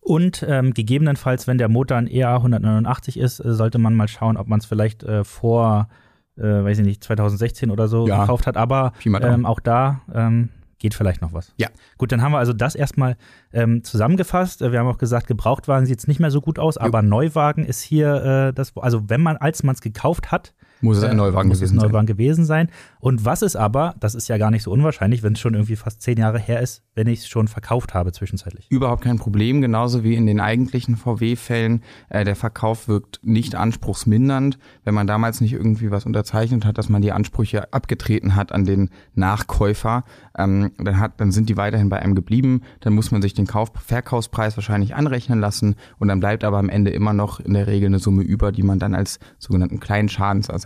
und 0.00 0.44
ähm, 0.48 0.72
gegebenenfalls, 0.74 1.46
wenn 1.46 1.58
der 1.58 1.68
Motor 1.68 1.98
ein 1.98 2.08
EA 2.08 2.36
189 2.36 3.18
ist, 3.18 3.40
äh, 3.40 3.52
sollte 3.54 3.78
man 3.78 3.94
mal 3.94 4.08
schauen, 4.08 4.36
ob 4.36 4.46
man 4.46 4.60
es 4.60 4.66
vielleicht 4.66 5.02
äh, 5.02 5.24
vor, 5.24 5.88
äh, 6.38 6.42
weiß 6.64 6.78
ich 6.78 6.84
nicht, 6.84 7.02
2016 7.04 7.70
oder 7.70 7.88
so 7.88 8.06
Ja. 8.06 8.20
gekauft 8.22 8.46
hat. 8.46 8.56
Aber 8.56 8.92
ähm, 9.34 9.46
auch 9.46 9.60
da 9.60 10.00
ähm, 10.12 10.50
geht 10.78 10.94
vielleicht 10.94 11.22
noch 11.22 11.32
was. 11.32 11.52
Ja. 11.56 11.68
Gut, 11.98 12.12
dann 12.12 12.20
haben 12.22 12.32
wir 12.32 12.38
also 12.38 12.52
das 12.52 12.74
erstmal 12.74 13.16
ähm, 13.52 13.82
zusammengefasst. 13.82 14.60
Äh, 14.62 14.72
Wir 14.72 14.80
haben 14.80 14.88
auch 14.88 14.98
gesagt, 14.98 15.26
Gebrauchtwagen 15.26 15.86
sieht 15.86 15.98
es 16.00 16.06
nicht 16.08 16.20
mehr 16.20 16.30
so 16.30 16.40
gut 16.40 16.58
aus, 16.58 16.76
aber 16.76 17.02
Neuwagen 17.02 17.64
ist 17.64 17.80
hier 17.82 18.48
äh, 18.48 18.52
das, 18.52 18.76
also 18.76 19.08
wenn 19.08 19.22
man, 19.22 19.36
als 19.38 19.62
man 19.62 19.74
es 19.74 19.80
gekauft 19.80 20.30
hat, 20.32 20.52
Muss 20.80 20.98
es 20.98 21.04
ein 21.04 21.16
Neuwagen 21.16 21.48
muss 21.48 21.56
es 21.56 21.70
gewesen 21.70 21.80
sein. 21.80 21.88
Neuwagen 21.88 22.06
gewesen 22.06 22.44
sein. 22.44 22.68
Und 23.00 23.24
was 23.24 23.42
ist 23.42 23.56
aber, 23.56 23.94
das 24.00 24.14
ist 24.14 24.28
ja 24.28 24.36
gar 24.36 24.50
nicht 24.50 24.62
so 24.62 24.70
unwahrscheinlich, 24.70 25.22
wenn 25.22 25.32
es 25.32 25.40
schon 25.40 25.54
irgendwie 25.54 25.76
fast 25.76 26.02
zehn 26.02 26.18
Jahre 26.18 26.38
her 26.38 26.60
ist, 26.60 26.82
wenn 26.94 27.06
ich 27.06 27.20
es 27.20 27.28
schon 27.28 27.48
verkauft 27.48 27.94
habe 27.94 28.12
zwischenzeitlich. 28.12 28.66
Überhaupt 28.70 29.02
kein 29.02 29.18
Problem, 29.18 29.60
genauso 29.60 30.04
wie 30.04 30.14
in 30.14 30.26
den 30.26 30.40
eigentlichen 30.40 30.96
VW-Fällen. 30.96 31.82
Äh, 32.08 32.24
der 32.24 32.36
Verkauf 32.36 32.88
wirkt 32.88 33.20
nicht 33.22 33.54
anspruchsmindernd, 33.54 34.58
wenn 34.84 34.94
man 34.94 35.06
damals 35.06 35.40
nicht 35.40 35.54
irgendwie 35.54 35.90
was 35.90 36.04
unterzeichnet 36.04 36.64
hat, 36.64 36.76
dass 36.76 36.88
man 36.88 37.00
die 37.00 37.12
Ansprüche 37.12 37.72
abgetreten 37.72 38.34
hat 38.34 38.52
an 38.52 38.64
den 38.64 38.90
Nachkäufer. 39.14 40.04
Ähm, 40.36 40.72
dann, 40.78 40.98
hat, 40.98 41.20
dann 41.20 41.32
sind 41.32 41.48
die 41.48 41.56
weiterhin 41.56 41.88
bei 41.88 42.00
einem 42.00 42.14
geblieben. 42.14 42.62
Dann 42.80 42.92
muss 42.92 43.10
man 43.10 43.22
sich 43.22 43.32
den 43.32 43.46
Kauf 43.46 43.70
Verkaufspreis 43.74 44.56
wahrscheinlich 44.56 44.94
anrechnen 44.94 45.40
lassen 45.40 45.76
und 45.98 46.08
dann 46.08 46.20
bleibt 46.20 46.44
aber 46.44 46.58
am 46.58 46.68
Ende 46.68 46.90
immer 46.90 47.12
noch 47.12 47.40
in 47.40 47.54
der 47.54 47.66
Regel 47.66 47.86
eine 47.86 47.98
Summe 47.98 48.22
über, 48.22 48.52
die 48.52 48.62
man 48.62 48.78
dann 48.78 48.94
als 48.94 49.18
sogenannten 49.38 49.80
kleinen 49.80 50.08
Schadensersatz 50.08 50.65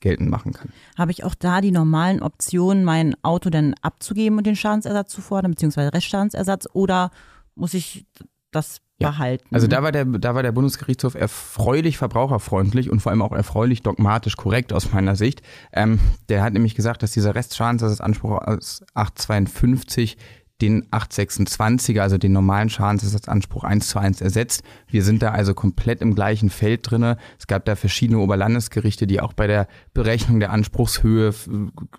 geltend 0.00 0.30
machen 0.30 0.52
kann. 0.52 0.68
Habe 0.96 1.10
ich 1.10 1.24
auch 1.24 1.34
da 1.34 1.60
die 1.60 1.70
normalen 1.72 2.22
Optionen, 2.22 2.84
mein 2.84 3.14
Auto 3.22 3.50
dann 3.50 3.74
abzugeben 3.82 4.38
und 4.38 4.46
den 4.46 4.56
Schadensersatz 4.56 5.12
zu 5.12 5.20
fordern, 5.20 5.52
beziehungsweise 5.52 5.92
Restschadensersatz, 5.92 6.66
oder 6.72 7.10
muss 7.54 7.74
ich 7.74 8.06
das 8.50 8.80
Ja. 9.00 9.10
behalten? 9.10 9.54
Also 9.54 9.66
da 9.66 9.82
war 9.82 9.92
der, 9.92 10.04
da 10.04 10.34
war 10.34 10.42
der 10.42 10.52
Bundesgerichtshof 10.52 11.14
erfreulich 11.14 11.98
verbraucherfreundlich 11.98 12.90
und 12.90 13.00
vor 13.00 13.10
allem 13.10 13.22
auch 13.22 13.32
erfreulich 13.32 13.82
dogmatisch 13.82 14.36
korrekt 14.36 14.72
aus 14.72 14.92
meiner 14.92 15.16
Sicht. 15.16 15.42
Ähm, 15.72 15.98
der 16.28 16.42
hat 16.42 16.52
nämlich 16.52 16.74
gesagt, 16.74 17.02
dass 17.02 17.12
dieser 17.12 17.34
Restschadensersatzanspruch 17.34 18.38
aus 18.42 18.82
852 18.94 20.16
den 20.60 20.86
826er, 20.90 22.00
also 22.00 22.18
den 22.18 22.32
normalen 22.32 22.68
Schadensersatzanspruch 22.68 23.62
eins 23.64 23.88
zu 23.88 23.98
eins 23.98 24.20
ersetzt. 24.20 24.62
Wir 24.88 25.04
sind 25.04 25.22
da 25.22 25.30
also 25.30 25.54
komplett 25.54 26.00
im 26.00 26.14
gleichen 26.14 26.50
Feld 26.50 26.90
drinne. 26.90 27.16
Es 27.38 27.46
gab 27.46 27.64
da 27.64 27.76
verschiedene 27.76 28.18
Oberlandesgerichte, 28.18 29.06
die 29.06 29.20
auch 29.20 29.32
bei 29.32 29.46
der 29.46 29.68
Berechnung 29.94 30.40
der 30.40 30.50
Anspruchshöhe, 30.50 31.32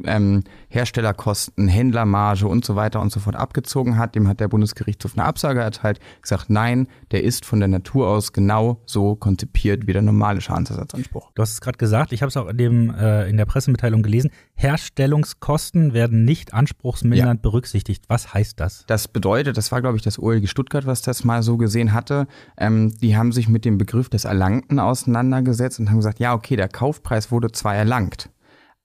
ähm, 0.03 0.43
Herstellerkosten, 0.67 1.67
Händlermarge 1.69 2.47
und 2.47 2.65
so 2.65 2.75
weiter 2.75 2.99
und 2.99 3.11
so 3.11 3.21
fort 3.21 3.35
abgezogen 3.35 3.97
hat. 3.97 4.15
Dem 4.15 4.27
hat 4.27 4.41
der 4.41 4.49
Bundesgerichtshof 4.49 5.17
eine 5.17 5.25
Absage 5.25 5.61
erteilt, 5.61 5.99
gesagt, 6.21 6.49
nein, 6.49 6.87
der 7.11 7.23
ist 7.23 7.45
von 7.45 7.59
der 7.59 7.69
Natur 7.69 8.09
aus 8.09 8.33
genau 8.33 8.81
so 8.85 9.15
konzipiert 9.15 9.87
wie 9.87 9.93
der 9.93 10.01
normale 10.01 10.41
Schadensersatzanspruch. 10.41 11.31
Du 11.33 11.41
hast 11.41 11.53
es 11.53 11.61
gerade 11.61 11.77
gesagt, 11.77 12.11
ich 12.11 12.21
habe 12.21 12.29
es 12.29 12.35
auch 12.35 12.47
in, 12.47 12.57
dem, 12.57 12.93
äh, 12.93 13.29
in 13.29 13.37
der 13.37 13.45
Pressemitteilung 13.45 14.03
gelesen. 14.03 14.31
Herstellungskosten 14.55 15.93
werden 15.93 16.25
nicht 16.25 16.53
anspruchsmindernd 16.53 17.41
berücksichtigt. 17.41 18.03
Was 18.09 18.33
heißt 18.33 18.48
das? 18.55 18.85
Das 18.87 19.07
bedeutet, 19.07 19.57
das 19.57 19.71
war, 19.71 19.81
glaube 19.81 19.97
ich, 19.97 20.03
das 20.03 20.19
OLG 20.19 20.47
Stuttgart, 20.47 20.85
was 20.85 21.01
das 21.01 21.23
mal 21.23 21.43
so 21.43 21.57
gesehen 21.57 21.93
hatte. 21.93 22.27
Ähm, 22.57 22.97
die 22.99 23.17
haben 23.17 23.31
sich 23.31 23.47
mit 23.49 23.65
dem 23.65 23.77
Begriff 23.77 24.09
des 24.09 24.25
Erlangten 24.25 24.79
auseinandergesetzt 24.79 25.79
und 25.79 25.89
haben 25.89 25.97
gesagt, 25.97 26.19
ja, 26.19 26.33
okay, 26.33 26.55
der 26.55 26.69
Kaufpreis 26.69 27.31
wurde 27.31 27.51
zwar 27.51 27.75
erlangt, 27.75 28.29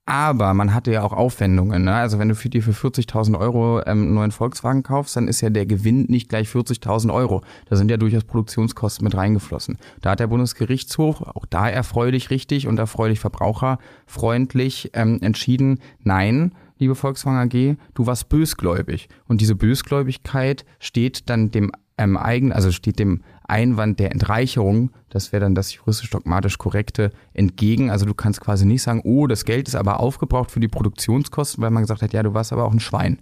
aber 0.06 0.52
man 0.52 0.75
hatte 0.75 0.92
ja 0.92 1.02
auch 1.02 1.12
Aufwendungen. 1.12 1.85
Ne? 1.85 1.94
Also 1.94 2.18
wenn 2.18 2.28
du 2.28 2.35
für 2.35 2.50
dir 2.50 2.62
für 2.62 2.73
40.000 2.73 3.38
Euro 3.38 3.80
ähm, 3.80 4.02
einen 4.02 4.14
neuen 4.14 4.33
Volkswagen 4.33 4.83
kaufst, 4.83 5.16
dann 5.16 5.28
ist 5.28 5.40
ja 5.40 5.49
der 5.49 5.64
Gewinn 5.64 6.04
nicht 6.09 6.28
gleich 6.28 6.49
40.000 6.49 7.12
Euro. 7.12 7.42
Da 7.71 7.76
sind 7.76 7.90
ja 7.90 7.97
durchaus 7.97 8.25
Produktionskosten 8.25 9.02
mit 9.02 9.16
reingeflossen. 9.16 9.78
Da 10.02 10.11
hat 10.11 10.21
der 10.21 10.26
Bundesgerichtshof, 10.26 11.23
auch 11.23 11.47
da 11.47 11.68
erfreulich 11.71 12.28
richtig 12.28 12.66
und 12.66 12.78
erfreulich 12.78 13.18
verbraucherfreundlich 13.18 14.90
ähm, 14.92 15.21
entschieden, 15.23 15.80
nein, 16.00 16.52
liebe 16.78 16.95
Volkswagen 16.95 17.38
AG, 17.38 17.76
du 17.95 18.07
warst 18.07 18.28
bösgläubig. 18.28 19.09
Und 19.26 19.40
diese 19.40 19.54
Bösgläubigkeit 19.54 20.64
steht 20.78 21.28
dann 21.31 21.50
dem 21.50 21.73
ähm, 21.97 22.16
eigen, 22.16 22.52
also 22.52 22.73
steht 22.73 22.99
dem 22.99 23.23
Einwand 23.47 24.00
der 24.00 24.11
Entreicherung, 24.12 24.90
das 25.11 25.33
wäre 25.33 25.40
dann 25.40 25.54
das 25.54 25.75
juristisch 25.75 26.11
dogmatisch 26.11 26.59
korrekte, 26.59 27.11
entgegen. 27.35 27.90
Also 27.90 28.07
du 28.07 28.14
kannst 28.14 28.40
quasi 28.40 28.66
nicht 28.66 28.83
sagen, 28.83 29.02
oh, 29.04 29.26
das 29.26 29.45
Geld 29.45 29.69
ist 29.69 29.76
aber 29.76 30.00
aufgebraucht 30.00 30.50
für 30.50 30.61
die 30.61 30.69
Produktionskosten, 30.69 31.62
weil 31.62 31.71
man 31.71 31.83
gesagt 31.83 32.02
hat, 32.02 32.12
ja, 32.12 32.23
du 32.23 32.35
warst 32.35 32.52
aber 32.52 32.64
auch 32.64 32.73
ein 32.73 32.81
Schwein. 32.81 33.19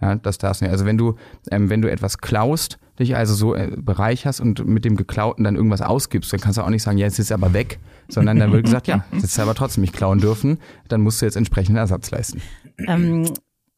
Ja, 0.00 0.14
das 0.16 0.38
darfst 0.38 0.60
du 0.60 0.66
nicht. 0.66 0.72
Also 0.72 0.84
wenn 0.84 0.98
du, 0.98 1.16
ähm, 1.50 1.70
wenn 1.70 1.82
du 1.82 1.90
etwas 1.90 2.18
klaust, 2.18 2.78
dich 2.98 3.16
also 3.16 3.34
so 3.34 3.54
äh, 3.54 3.72
bereicherst 3.76 4.40
und 4.40 4.66
mit 4.66 4.84
dem 4.84 4.96
Geklauten 4.96 5.44
dann 5.44 5.56
irgendwas 5.56 5.80
ausgibst, 5.80 6.32
dann 6.32 6.40
kannst 6.40 6.58
du 6.58 6.62
auch 6.62 6.68
nicht 6.68 6.82
sagen, 6.82 6.98
ja, 6.98 7.06
jetzt 7.06 7.18
ist 7.18 7.26
es 7.26 7.32
aber 7.32 7.52
weg, 7.52 7.78
sondern 8.08 8.38
dann 8.38 8.52
wird 8.52 8.64
gesagt, 8.64 8.86
ja, 8.86 9.04
jetzt 9.12 9.24
ist 9.24 9.40
aber 9.40 9.54
trotzdem 9.54 9.80
nicht 9.82 9.94
klauen 9.94 10.20
dürfen, 10.20 10.58
dann 10.88 11.00
musst 11.00 11.20
du 11.20 11.26
jetzt 11.26 11.36
entsprechenden 11.36 11.78
Ersatz 11.78 12.10
leisten. 12.10 12.40
ähm, 12.86 13.26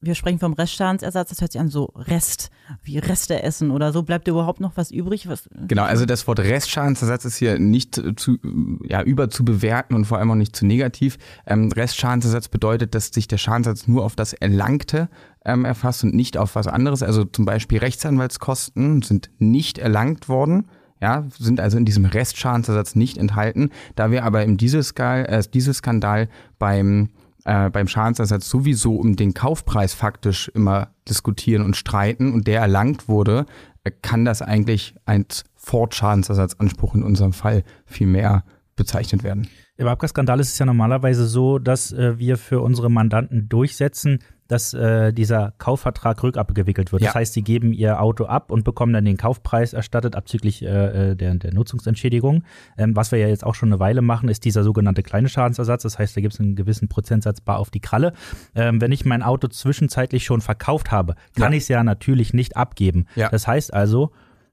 wir 0.06 0.14
sprechen 0.14 0.38
vom 0.38 0.52
Restschadensersatz, 0.52 1.30
das 1.30 1.40
hört 1.40 1.52
sich 1.52 1.60
an 1.60 1.68
so 1.68 1.92
Rest, 1.96 2.50
wie 2.82 2.98
Reste 2.98 3.42
essen 3.42 3.70
oder 3.70 3.92
so. 3.92 4.02
Bleibt 4.02 4.28
überhaupt 4.28 4.60
noch 4.60 4.72
was 4.76 4.90
übrig? 4.90 5.28
Was, 5.28 5.48
Genau, 5.66 5.82
also 5.82 6.06
das 6.06 6.26
Wort 6.26 6.40
Restschadensersatz 6.40 7.24
ist 7.24 7.36
hier 7.36 7.58
nicht 7.58 7.98
äh, 7.98 8.14
zu, 8.14 8.34
äh, 8.34 8.88
ja, 8.88 9.02
über 9.02 9.28
zu 9.30 9.44
bewerten 9.44 9.94
und 9.94 10.04
vor 10.06 10.18
allem 10.18 10.30
auch 10.30 10.36
nicht 10.36 10.56
zu 10.56 10.66
negativ. 10.66 11.18
Ähm, 11.46 11.70
Restschadensersatz 11.72 12.48
bedeutet, 12.48 12.94
dass 12.94 13.08
sich 13.08 13.28
der 13.28 13.38
Schadensersatz 13.38 13.86
nur 13.88 14.04
auf 14.04 14.16
das 14.16 14.32
Erlangte 14.32 15.08
ähm, 15.44 15.64
erfasst 15.64 16.04
und 16.04 16.14
nicht 16.14 16.36
auf 16.38 16.54
was 16.54 16.66
anderes. 16.66 17.02
Also 17.02 17.24
zum 17.24 17.44
Beispiel 17.44 17.78
Rechtsanwaltskosten 17.78 19.02
sind 19.02 19.30
nicht 19.38 19.78
erlangt 19.78 20.28
worden. 20.28 20.68
Ja, 21.00 21.26
sind 21.38 21.60
also 21.60 21.76
in 21.76 21.84
diesem 21.84 22.06
Restschadensersatz 22.06 22.94
nicht 22.94 23.18
enthalten. 23.18 23.70
Da 23.96 24.10
wir 24.10 24.24
aber 24.24 24.44
im 24.44 24.56
Dieselskandal, 24.56 25.40
äh, 25.40 25.42
Dieselskandal 25.52 26.28
beim 26.58 27.10
äh, 27.46 27.70
beim 27.70 27.86
Schadensersatz 27.86 28.48
sowieso 28.48 28.96
um 28.96 29.14
den 29.14 29.32
Kaufpreis 29.32 29.94
faktisch 29.94 30.48
immer 30.48 30.88
diskutieren 31.08 31.64
und 31.64 31.76
streiten 31.76 32.32
und 32.32 32.46
der 32.46 32.60
erlangt 32.60 33.08
wurde, 33.08 33.46
äh, 33.84 33.92
kann 34.02 34.24
das 34.24 34.42
eigentlich 34.42 34.96
als 35.04 35.44
Fortschadensersatzanspruch 35.54 36.96
in 36.96 37.04
unserem 37.04 37.32
Fall 37.32 37.62
viel 37.84 38.08
mehr 38.08 38.44
bezeichnet 38.74 39.22
werden. 39.22 39.48
Im 39.76 39.86
Abgasskandal 39.86 40.40
ist 40.40 40.48
es 40.48 40.58
ja 40.58 40.66
normalerweise 40.66 41.26
so, 41.26 41.58
dass 41.58 41.92
äh, 41.92 42.18
wir 42.18 42.36
für 42.36 42.60
unsere 42.60 42.90
Mandanten 42.90 43.48
durchsetzen, 43.48 44.18
dass 44.48 44.74
äh, 44.74 45.12
dieser 45.12 45.52
Kaufvertrag 45.58 46.22
rückabgewickelt 46.22 46.92
wird. 46.92 47.02
Ja. 47.02 47.08
Das 47.08 47.14
heißt, 47.16 47.32
sie 47.34 47.42
geben 47.42 47.72
ihr 47.72 48.00
Auto 48.00 48.26
ab 48.26 48.50
und 48.50 48.64
bekommen 48.64 48.92
dann 48.92 49.04
den 49.04 49.16
Kaufpreis 49.16 49.72
erstattet, 49.72 50.14
abzüglich 50.16 50.62
äh, 50.62 51.10
äh, 51.10 51.16
der, 51.16 51.34
der 51.34 51.52
Nutzungsentschädigung. 51.54 52.44
Ähm, 52.78 52.94
was 52.94 53.12
wir 53.12 53.18
ja 53.18 53.28
jetzt 53.28 53.44
auch 53.44 53.54
schon 53.54 53.70
eine 53.70 53.80
Weile 53.80 54.02
machen, 54.02 54.28
ist 54.28 54.44
dieser 54.44 54.62
sogenannte 54.62 55.02
kleine 55.02 55.28
Schadensersatz. 55.28 55.82
Das 55.82 55.98
heißt, 55.98 56.16
da 56.16 56.20
gibt 56.20 56.34
es 56.34 56.40
einen 56.40 56.54
gewissen 56.56 56.88
Prozentsatz 56.88 57.40
bar 57.40 57.58
auf 57.58 57.70
die 57.70 57.80
Kralle. 57.80 58.12
Ähm, 58.54 58.80
wenn 58.80 58.92
ich 58.92 59.04
mein 59.04 59.22
Auto 59.22 59.48
zwischenzeitlich 59.48 60.24
schon 60.24 60.40
verkauft 60.40 60.90
habe, 60.90 61.14
kann 61.34 61.52
Ja. 61.52 61.56
ich 61.56 61.64
es 61.64 61.68
ja 61.68 61.82
natürlich 61.82 62.32
nicht 62.32 62.56
abgeben. 62.56 63.06
Ja. 63.16 63.28
Das 63.28 63.46
heißt 63.46 63.72
also, 63.74 64.10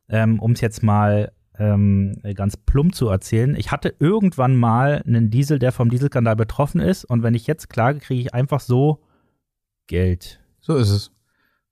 ähm, 0.09 0.39
um 0.39 0.51
es 0.53 0.61
jetzt 0.61 0.83
mal 0.83 1.31
ähm, 1.59 2.15
ganz 2.33 2.57
plump 2.57 2.95
zu 2.95 3.09
erzählen, 3.09 3.55
ich 3.55 3.71
hatte 3.71 3.93
irgendwann 3.99 4.55
mal 4.55 5.03
einen 5.05 5.29
Diesel, 5.29 5.59
der 5.59 5.71
vom 5.71 5.89
Dieselskandal 5.89 6.35
betroffen 6.35 6.81
ist 6.81 7.05
und 7.05 7.21
wenn 7.21 7.35
ich 7.35 7.45
jetzt 7.45 7.69
klage, 7.69 7.99
kriege 7.99 8.21
ich 8.21 8.33
einfach 8.33 8.59
so 8.59 9.01
Geld. 9.87 10.39
So 10.59 10.75
ist 10.75 10.89
es. 10.89 11.11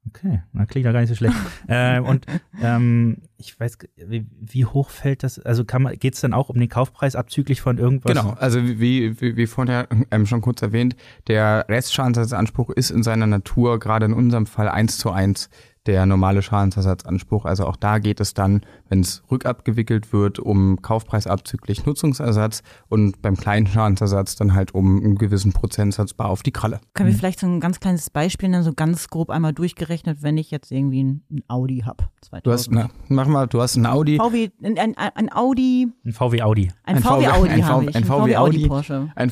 Okay, 0.08 0.42
na 0.52 0.66
klingt 0.66 0.86
ja 0.86 0.92
gar 0.92 1.02
nicht 1.02 1.10
so 1.10 1.16
schlecht. 1.16 1.36
ähm, 1.68 2.06
und 2.06 2.26
ähm, 2.60 3.18
ich 3.38 3.60
weiß, 3.60 3.78
wie, 3.98 4.26
wie 4.40 4.66
hoch 4.66 4.90
fällt 4.90 5.22
das? 5.22 5.38
Also 5.38 5.64
geht 5.64 6.16
es 6.16 6.22
dann 6.22 6.34
auch 6.34 6.50
um 6.50 6.60
den 6.60 6.70
Kaufpreis 6.70 7.16
abzüglich 7.16 7.62
von 7.62 7.78
irgendwas? 7.78 8.12
Genau, 8.12 8.32
also 8.32 8.64
wie, 8.64 9.22
wie, 9.22 9.38
wie 9.38 9.46
vorher 9.46 9.88
ähm, 10.12 10.26
schon 10.26 10.42
kurz 10.42 10.62
erwähnt, 10.64 10.96
der 11.28 11.66
Restschadensersatzanspruch 11.70 12.72
ist 12.72 12.90
in 12.90 13.04
seiner 13.04 13.28
Natur, 13.28 13.80
gerade 13.80 14.08
in 14.08 14.14
unserem 14.14 14.48
Fall, 14.48 14.70
eins 14.70 14.98
zu 14.98 15.12
eins 15.12 15.50
der 15.88 16.06
normale 16.06 16.42
Schadensersatzanspruch. 16.42 17.46
Also 17.46 17.66
auch 17.66 17.76
da 17.76 17.98
geht 18.00 18.20
es 18.20 18.34
dann, 18.34 18.62
wenn 18.90 19.00
es 19.00 19.24
rückabgewickelt 19.32 20.14
wird, 20.14 20.38
um 20.38 20.82
Kaufpreis 20.82 21.26
abzüglich 21.26 21.86
Nutzungsersatz 21.86 22.62
und 22.88 23.22
beim 23.22 23.36
kleinen 23.36 23.66
Schadensersatz 23.68 24.36
dann 24.36 24.54
halt 24.54 24.76
um 24.76 24.98
einen 25.04 25.18
gewissen 25.18 25.54
Prozentsatz 25.54 26.14
bar 26.14 26.30
auf 26.30 26.44
die 26.44 26.52
Kralle. 26.52 26.80
können 26.94 27.10
wir 27.10 27.18
vielleicht 27.18 27.40
so 27.40 27.48
ein 27.48 27.60
ganz 27.60 27.80
kleines 27.80 28.10
Beispiel 28.10 28.50
nennen, 28.50 28.64
so 28.64 28.74
ganz 28.74 29.08
grob 29.08 29.30
einmal 29.32 29.54
durchgerechnet, 29.54 30.22
wenn 30.22 30.38
ich 30.38 30.52
jetzt 30.52 30.72
irgendwie 30.72 31.04
ein, 31.04 31.24
Audi 31.48 31.80
habe. 31.86 32.04
Du 32.44 32.52
hast, 32.52 32.70
na, 32.72 32.90
mach 33.08 33.26
mal, 33.28 33.48
du 33.48 33.62
hast 33.62 33.76
ein 33.76 33.86
Audi. 33.88 34.18
VW, 34.18 34.50
ein, 34.64 34.78
ein, 34.78 34.96
ein 34.96 35.32
Audi, 35.34 35.88
Ein 36.06 36.14
VW 36.14 36.42
Audi. 36.44 36.72
ein, 36.84 36.98
Ein 36.98 37.04
VW 37.04 37.26
VW 37.26 37.28
Audi 37.28 37.50
ein 37.50 37.64
VW 37.64 37.90
ich. 37.90 37.96
ein 37.96 38.04
VW 38.04 38.36
Audi. 38.36 38.68
Porsche. 38.68 39.12
Ein, 39.16 39.32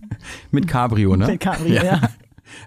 mit 0.50 0.66
Cabrio, 0.66 1.16
ne? 1.16 1.26
Mit 1.26 1.40
Cabrio, 1.40 1.74
ja. 1.82 2.00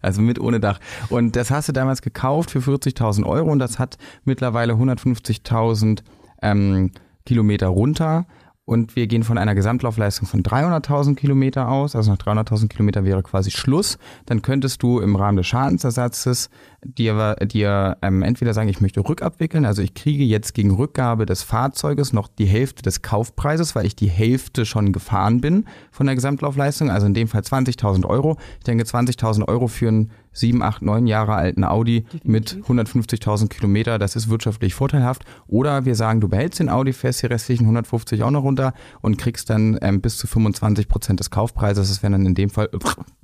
Also 0.01 0.21
mit 0.21 0.39
ohne 0.39 0.59
Dach. 0.59 0.79
Und 1.09 1.35
das 1.35 1.51
hast 1.51 1.69
du 1.69 1.73
damals 1.73 2.01
gekauft 2.01 2.51
für 2.51 2.59
40.000 2.59 3.25
Euro 3.25 3.51
und 3.51 3.59
das 3.59 3.79
hat 3.79 3.97
mittlerweile 4.25 4.73
150.000 4.73 6.03
ähm, 6.41 6.91
Kilometer 7.25 7.67
runter. 7.67 8.25
Und 8.65 8.95
wir 8.95 9.07
gehen 9.07 9.23
von 9.23 9.37
einer 9.37 9.55
Gesamtlaufleistung 9.55 10.25
von 10.25 10.41
300.000 10.41 11.15
Kilometer 11.15 11.67
aus. 11.67 11.97
Also 11.97 12.11
nach 12.11 12.17
300.000 12.17 12.69
Kilometer 12.69 13.03
wäre 13.03 13.21
quasi 13.21 13.51
Schluss. 13.51 13.97
Dann 14.25 14.41
könntest 14.41 14.81
du 14.81 15.01
im 15.01 15.17
Rahmen 15.17 15.35
des 15.35 15.47
Schadensersatzes 15.47 16.49
dir, 16.81 17.35
dir 17.43 17.97
ähm, 18.01 18.21
entweder 18.21 18.53
sagen, 18.53 18.69
ich 18.69 18.79
möchte 18.79 19.01
rückabwickeln. 19.01 19.65
Also 19.65 19.81
ich 19.81 19.93
kriege 19.93 20.23
jetzt 20.23 20.53
gegen 20.53 20.71
Rückgabe 20.71 21.25
des 21.25 21.43
Fahrzeuges 21.43 22.13
noch 22.13 22.29
die 22.29 22.45
Hälfte 22.45 22.83
des 22.83 23.01
Kaufpreises, 23.01 23.75
weil 23.75 23.85
ich 23.85 23.97
die 23.97 24.09
Hälfte 24.09 24.65
schon 24.65 24.93
gefahren 24.93 25.41
bin 25.41 25.65
von 25.91 26.05
der 26.05 26.15
Gesamtlaufleistung. 26.15 26.89
Also 26.89 27.05
in 27.05 27.13
dem 27.13 27.27
Fall 27.27 27.41
20.000 27.41 28.05
Euro. 28.05 28.37
Ich 28.59 28.63
denke, 28.63 28.85
20.000 28.85 29.45
Euro 29.45 29.67
für 29.67 29.89
ein 29.89 30.11
sieben, 30.33 30.61
acht, 30.63 30.81
neun 30.81 31.07
Jahre 31.07 31.35
alten 31.35 31.63
Audi 31.63 32.05
mit 32.23 32.57
150.000 32.67 33.47
Kilometer, 33.49 33.99
das 33.99 34.15
ist 34.15 34.29
wirtschaftlich 34.29 34.73
vorteilhaft. 34.73 35.23
Oder 35.47 35.85
wir 35.85 35.95
sagen, 35.95 36.19
du 36.21 36.27
behältst 36.27 36.59
den 36.59 36.69
Audi, 36.69 36.91
fährst 36.93 37.21
die 37.21 37.27
restlichen 37.27 37.63
150 37.63 38.23
auch 38.23 38.31
noch 38.31 38.43
runter 38.43 38.73
und 39.01 39.17
kriegst 39.17 39.49
dann 39.49 39.77
ähm, 39.81 40.01
bis 40.01 40.17
zu 40.17 40.27
25 40.27 40.87
Prozent 40.87 41.19
des 41.19 41.29
Kaufpreises, 41.29 41.87
das 41.89 42.03
wären 42.03 42.13
dann 42.13 42.25
in 42.25 42.35
dem 42.35 42.49
Fall 42.49 42.69
äh, 42.73 42.77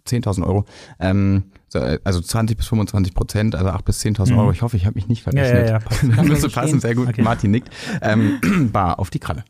10.000 0.08 0.46
Euro, 0.46 0.66
ähm, 1.00 1.44
äh, 1.74 2.00
also 2.04 2.22
20 2.22 2.58
bis 2.58 2.68
25 2.68 3.14
Prozent, 3.14 3.56
also 3.56 3.70
8 3.70 3.86
bis 3.86 4.02
10.000 4.04 4.32
Mhm. 4.34 4.40
Euro. 4.40 4.52
Ich 4.52 4.62
hoffe, 4.62 4.78
ich 4.78 4.86
habe 4.86 4.96
mich 4.96 5.08
nicht 5.08 5.26
Ja, 5.26 5.32
verrechnet. 5.32 5.68
ja, 5.68 5.72
ja, 5.74 5.80
passt. 5.80 6.04
Das 6.08 6.16
Kann 6.16 6.28
müsste 6.28 6.50
so 6.50 6.54
passen, 6.56 6.80
sehr 6.80 6.96
gut. 6.96 7.10
Okay. 7.10 7.22
Martin 7.22 7.52
nickt. 7.52 7.70
Ähm, 8.02 8.40
bar 8.72 9.00
auf 9.00 9.10
die 9.10 9.20
Kralle. 9.20 9.44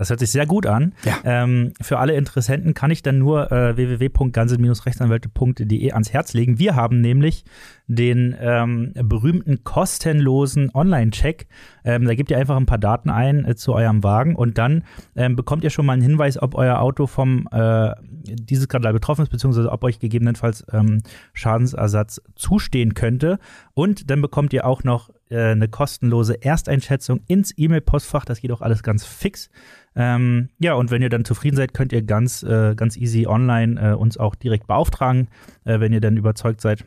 Das 0.00 0.08
hört 0.08 0.20
sich 0.20 0.30
sehr 0.30 0.46
gut 0.46 0.64
an. 0.64 0.94
Ja. 1.04 1.18
Ähm, 1.24 1.74
für 1.78 1.98
alle 1.98 2.14
Interessenten 2.14 2.72
kann 2.72 2.90
ich 2.90 3.02
dann 3.02 3.18
nur 3.18 3.52
äh, 3.52 3.76
www.ganze-rechtsanwälte.de 3.76 5.92
ans 5.92 6.14
Herz 6.14 6.32
legen. 6.32 6.58
Wir 6.58 6.74
haben 6.74 7.02
nämlich 7.02 7.44
den 7.86 8.34
ähm, 8.40 8.94
berühmten 8.94 9.62
kostenlosen 9.62 10.70
Online-Check. 10.72 11.48
Ähm, 11.84 12.06
da 12.06 12.14
gebt 12.14 12.30
ihr 12.30 12.38
einfach 12.38 12.56
ein 12.56 12.64
paar 12.64 12.78
Daten 12.78 13.10
ein 13.10 13.44
äh, 13.44 13.56
zu 13.56 13.74
eurem 13.74 14.02
Wagen 14.02 14.36
und 14.36 14.56
dann 14.56 14.84
ähm, 15.16 15.36
bekommt 15.36 15.64
ihr 15.64 15.70
schon 15.70 15.84
mal 15.84 15.92
einen 15.92 16.00
Hinweis, 16.00 16.40
ob 16.40 16.54
euer 16.54 16.80
Auto 16.80 17.06
vom 17.06 17.46
äh, 17.52 17.90
dieses 18.00 18.64
Skandal 18.64 18.94
betroffen 18.94 19.24
ist, 19.24 19.30
beziehungsweise 19.30 19.70
ob 19.70 19.84
euch 19.84 19.98
gegebenenfalls 19.98 20.64
ähm, 20.72 21.02
Schadensersatz 21.34 22.22
zustehen 22.36 22.94
könnte. 22.94 23.38
Und 23.74 24.08
dann 24.08 24.22
bekommt 24.22 24.54
ihr 24.54 24.64
auch 24.64 24.82
noch 24.82 25.10
äh, 25.30 25.52
eine 25.52 25.68
kostenlose 25.68 26.42
Ersteinschätzung 26.42 27.20
ins 27.26 27.52
E-Mail-Postfach. 27.56 28.24
Das 28.24 28.40
geht 28.40 28.52
auch 28.52 28.60
alles 28.60 28.82
ganz 28.82 29.04
fix. 29.04 29.50
Ähm, 29.96 30.50
ja, 30.58 30.74
und 30.74 30.90
wenn 30.90 31.02
ihr 31.02 31.08
dann 31.08 31.24
zufrieden 31.24 31.56
seid, 31.56 31.74
könnt 31.74 31.92
ihr 31.92 32.02
ganz, 32.02 32.42
äh, 32.42 32.74
ganz 32.74 32.96
easy 32.96 33.26
online 33.26 33.80
äh, 33.80 33.94
uns 33.94 34.18
auch 34.18 34.34
direkt 34.34 34.66
beauftragen, 34.66 35.28
äh, 35.64 35.80
wenn 35.80 35.92
ihr 35.92 36.00
dann 36.00 36.16
überzeugt 36.16 36.60
seid. 36.60 36.84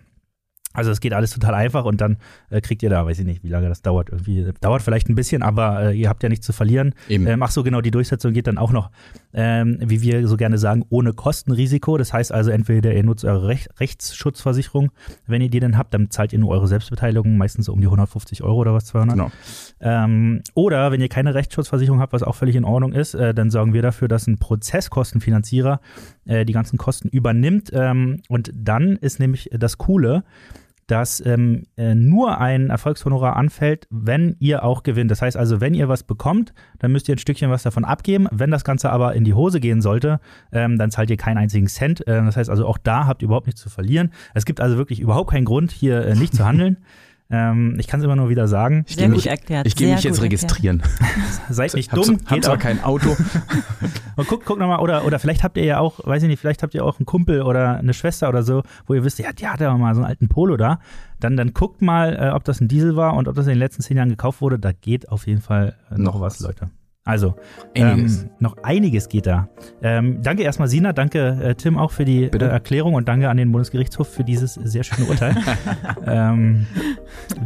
Also 0.74 0.92
es 0.92 1.00
geht 1.00 1.14
alles 1.14 1.32
total 1.32 1.54
einfach 1.54 1.86
und 1.86 2.02
dann 2.02 2.18
äh, 2.50 2.62
kriegt 2.62 2.84
ihr 2.84 2.90
da, 2.90 3.06
weiß 3.06 3.20
ich 3.20 3.26
nicht, 3.26 3.44
wie 3.44 3.50
lange 3.50 3.70
das 3.70 3.82
dauert. 3.82 4.10
Irgendwie 4.10 4.52
dauert 4.60 4.82
vielleicht 4.82 5.08
ein 5.08 5.16
bisschen, 5.16 5.44
aber 5.44 5.92
äh, 5.92 5.98
ihr 5.98 6.10
habt 6.10 6.24
ja 6.24 6.30
nichts 6.30 6.46
zu 6.46 6.54
verlieren. 6.54 6.94
Eben. 7.08 7.28
Ähm, 7.28 7.44
ach 7.44 7.52
so, 7.52 7.64
genau, 7.64 7.82
die 7.82 7.92
Durchsetzung 7.92 8.34
geht 8.34 8.48
dann 8.48 8.58
auch 8.58 8.72
noch, 8.72 8.90
ähm, 9.34 9.78
wie 9.80 10.02
wir 10.02 10.28
so 10.28 10.36
gerne 10.36 10.58
sagen, 10.58 10.84
ohne 10.90 11.14
Kostenrisiko. 11.14 11.98
Das 11.98 12.12
heißt 12.12 12.32
also 12.32 12.50
entweder 12.52 12.94
ihr 12.94 13.04
nutzt 13.04 13.24
eure 13.24 13.48
Rech 13.48 13.70
Rechtsschutzversicherung, 13.80 14.92
wenn 15.28 15.42
ihr 15.42 15.50
die 15.50 15.60
dann 15.60 15.78
habt, 15.78 15.94
dann 15.94 16.10
zahlt 16.10 16.34
ihr 16.34 16.40
nur 16.40 16.50
eure 16.50 16.68
Selbstbeteiligung, 16.68 17.38
meistens 17.38 17.68
so 17.68 17.74
um 17.74 17.80
die 17.80 17.88
150 17.88 18.44
Euro 18.44 18.58
oder 18.58 18.74
was, 18.74 18.86
200. 18.86 19.16
Genau. 19.16 19.32
Ähm, 19.80 20.42
oder 20.56 20.92
wenn 20.92 21.02
ihr 21.02 21.10
keine 21.10 21.34
Rechtsschutzversicherung 21.36 22.00
habt, 22.00 22.14
was 22.14 22.24
auch 22.24 22.36
völlig 22.36 22.56
in 22.56 22.66
Ordnung 22.66 22.94
ist, 22.94 23.14
äh, 23.14 23.34
dann 23.34 23.52
sorgen 23.52 23.74
wir 23.74 23.82
dafür, 23.82 24.08
dass 24.08 24.28
ein 24.28 24.38
Prozesskostenfinanzierer 24.38 25.80
äh, 26.26 26.46
die 26.46 26.54
ganzen 26.54 26.78
Kosten 26.78 27.10
übernimmt. 27.10 27.72
Ähm, 27.74 28.22
und 28.30 28.52
dann 28.56 28.96
ist 28.98 29.20
nämlich 29.20 29.50
das 29.54 29.78
Coole, 29.78 30.24
dass 30.88 31.24
ähm, 31.26 31.64
äh, 31.78 31.96
nur 31.96 32.40
ein 32.40 32.70
Erfolgshonorar 32.70 33.36
anfällt, 33.36 33.88
wenn 33.90 34.36
ihr 34.40 34.64
auch 34.64 34.84
gewinnt. 34.84 35.12
Das 35.12 35.22
heißt 35.22 35.38
also, 35.38 35.62
wenn 35.62 35.74
ihr 35.74 35.90
was 35.90 36.04
bekommt, 36.04 36.54
dann 36.80 36.92
müsst 36.92 37.08
ihr 37.10 37.16
ein 37.16 37.20
Stückchen 37.20 37.50
was 37.50 37.64
davon 37.64 37.86
abgeben. 37.86 38.28
Wenn 38.32 38.52
das 38.52 38.64
Ganze 38.64 38.92
aber 38.92 39.16
in 39.16 39.24
die 39.24 39.34
Hose 39.34 39.60
gehen 39.60 39.82
sollte, 39.82 40.20
ähm, 40.52 40.78
dann 40.78 40.92
zahlt 40.92 41.10
ihr 41.10 41.18
keinen 41.18 41.38
einzigen 41.38 41.68
Cent. 41.68 42.06
Äh, 42.08 42.24
das 42.24 42.38
heißt 42.38 42.50
also, 42.50 42.66
auch 42.66 42.78
da 42.78 43.06
habt 43.06 43.22
ihr 43.22 43.28
überhaupt 43.28 43.48
nichts 43.48 43.62
zu 43.62 43.70
verlieren. 43.70 44.12
Es 44.34 44.46
gibt 44.46 44.62
also 44.62 44.78
wirklich 44.78 45.00
überhaupt 45.00 45.32
keinen 45.32 45.46
Grund, 45.46 45.72
hier 45.72 46.06
äh, 46.06 46.16
nicht 46.16 46.36
zu 46.36 46.46
handeln. 46.46 46.78
ähm, 47.34 47.78
ich 47.80 47.88
kann 47.88 48.00
es 48.00 48.04
immer 48.04 48.16
nur 48.16 48.30
wieder 48.30 48.48
sagen. 48.48 48.86
Ich 48.88 48.96
Sehr 48.96 49.08
gut 49.08 49.16
mich, 49.16 49.28
erklärt, 49.28 49.66
Ich 49.66 49.76
gehe 49.76 49.92
mich 49.92 50.04
jetzt 50.04 50.22
registrieren. 50.22 50.84
Seid 51.50 51.74
nicht 51.74 51.92
dumm, 51.92 52.20
hab 52.28 52.42
geht 52.42 52.60
kein 52.60 52.84
Auto. 52.84 53.18
Und 54.16 54.28
guckt, 54.28 54.46
guckt 54.46 54.60
nochmal, 54.60 54.80
oder, 54.80 55.04
oder 55.04 55.18
vielleicht 55.18 55.44
habt 55.44 55.58
ihr 55.58 55.66
ja 55.66 55.80
auch, 55.80 56.00
weiß 56.06 56.22
ich 56.22 56.30
nicht, 56.30 56.40
vielleicht 56.40 56.62
habt 56.62 56.76
ihr 56.76 56.86
auch 56.86 57.00
einen 57.00 57.08
Kumpel 57.08 57.42
oder 57.42 57.78
eine 57.78 57.96
Schwester 57.96 58.30
oder 58.30 58.44
so, 58.44 58.62
wo 58.86 58.94
ihr 58.94 59.04
wisst, 59.04 59.18
ja, 59.18 59.34
die 59.34 59.48
hatte 59.48 59.68
aber 59.68 59.80
mal 59.80 59.96
so 59.96 60.02
einen 60.02 60.10
alten 60.10 60.30
Polo 60.30 60.56
da. 60.56 60.80
Dann, 61.20 61.36
dann 61.36 61.54
guckt 61.54 61.82
mal, 61.82 62.16
äh, 62.16 62.30
ob 62.36 62.44
das 62.44 62.62
ein 62.62 62.68
Diesel 62.68 62.96
war 62.96 63.16
und 63.16 63.28
ob 63.28 63.34
das 63.34 63.48
in 63.48 63.54
den 63.54 63.60
letzten 63.60 63.82
zehn 63.82 63.98
Jahren 63.98 64.10
gekauft 64.10 64.42
wurde. 64.42 64.60
Da 64.60 64.72
geht 64.72 65.10
auf 65.10 65.26
jeden 65.26 65.42
Fall 65.42 65.76
äh, 65.90 65.98
noch, 65.98 66.14
Noch 66.14 66.22
was, 66.22 66.36
was. 66.36 66.42
Leute. 66.42 66.70
Also, 67.06 67.36
Einiges. 67.76 68.24
Ähm, 68.24 68.30
noch 68.40 68.56
einiges 68.64 69.10
geht 69.10 69.26
da. 69.26 69.50
Ähm, 69.82 70.22
danke 70.22 70.44
erstmal, 70.44 70.70
Sina. 70.70 70.94
Danke, 70.94 71.38
äh, 71.44 71.56
Tim, 71.56 71.78
auch 71.78 71.92
für 71.92 72.06
die 72.06 72.24
äh. 72.24 72.38
Erklärung 72.38 72.94
und 72.94 73.10
danke 73.10 73.30
an 73.30 73.36
den 73.36 73.52
Bundesgerichtshof 73.52 74.08
für 74.08 74.24
dieses 74.24 74.54
sehr 74.54 74.84
schöne 74.84 75.10
Urteil. 75.10 75.36
ähm, 76.06 76.66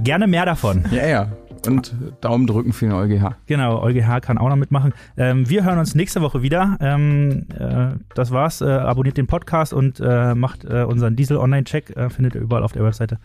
gerne 0.03 0.27
mehr 0.27 0.45
davon. 0.45 0.85
Ja, 0.91 1.07
ja. 1.07 1.31
Und 1.65 1.95
Daumen 2.21 2.45
drücken 2.45 2.71
für 2.71 2.85
den 2.85 2.93
EuGH. 2.93 3.35
Genau, 3.47 3.81
EuGH 3.81 4.21
kann 4.21 4.37
auch 4.37 4.47
noch 4.47 4.55
mitmachen. 4.55 4.93
Ähm, 5.17 5.49
wir 5.49 5.65
hören 5.65 5.79
uns 5.79 5.95
nächste 5.95 6.21
Woche 6.21 6.43
wieder. 6.43 6.77
Ähm, 6.79 7.47
äh, 7.57 7.97
das 8.13 8.29
war's. 8.29 8.61
Äh, 8.61 8.65
abonniert 8.65 9.17
den 9.17 9.25
Podcast 9.25 9.73
und 9.73 9.99
äh, 9.99 10.35
macht 10.35 10.65
äh, 10.65 10.83
unseren 10.83 11.15
Diesel-Online-Check. 11.15 11.95
Findet 12.09 12.35
ihr 12.35 12.41
überall 12.41 12.63
auf 12.63 12.73
der 12.73 12.83
Webseite. 12.83 13.17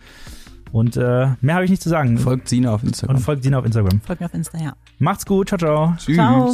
Und 0.73 0.97
äh, 0.97 1.27
mehr 1.39 1.53
habe 1.53 1.65
ich 1.65 1.69
nicht 1.69 1.83
zu 1.83 1.89
sagen. 1.89 2.17
Folgt 2.17 2.49
Sina 2.49 2.73
auf 2.73 2.81
und 2.81 2.89
Instagram. 2.89 3.19
folgt 3.19 3.43
Sina 3.43 3.59
auf 3.59 3.65
Instagram. 3.65 4.01
Folgt 4.01 4.21
mir 4.21 4.25
auf 4.25 4.33
Insta, 4.33 4.57
ja. 4.57 4.73
Macht's 4.97 5.23
gut. 5.23 5.49
Ciao, 5.49 5.59
ciao. 5.59 5.93
Tschüss. 5.99 6.15
Ciao. 6.15 6.51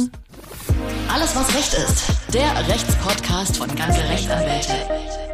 Alles, 1.12 1.34
was 1.34 1.54
Recht 1.56 1.72
ist. 1.72 2.12
Der 2.34 2.68
Rechtspodcast 2.68 3.56
von 3.56 3.74
ganze 3.74 4.06
Rechtsanwälte. 4.08 5.29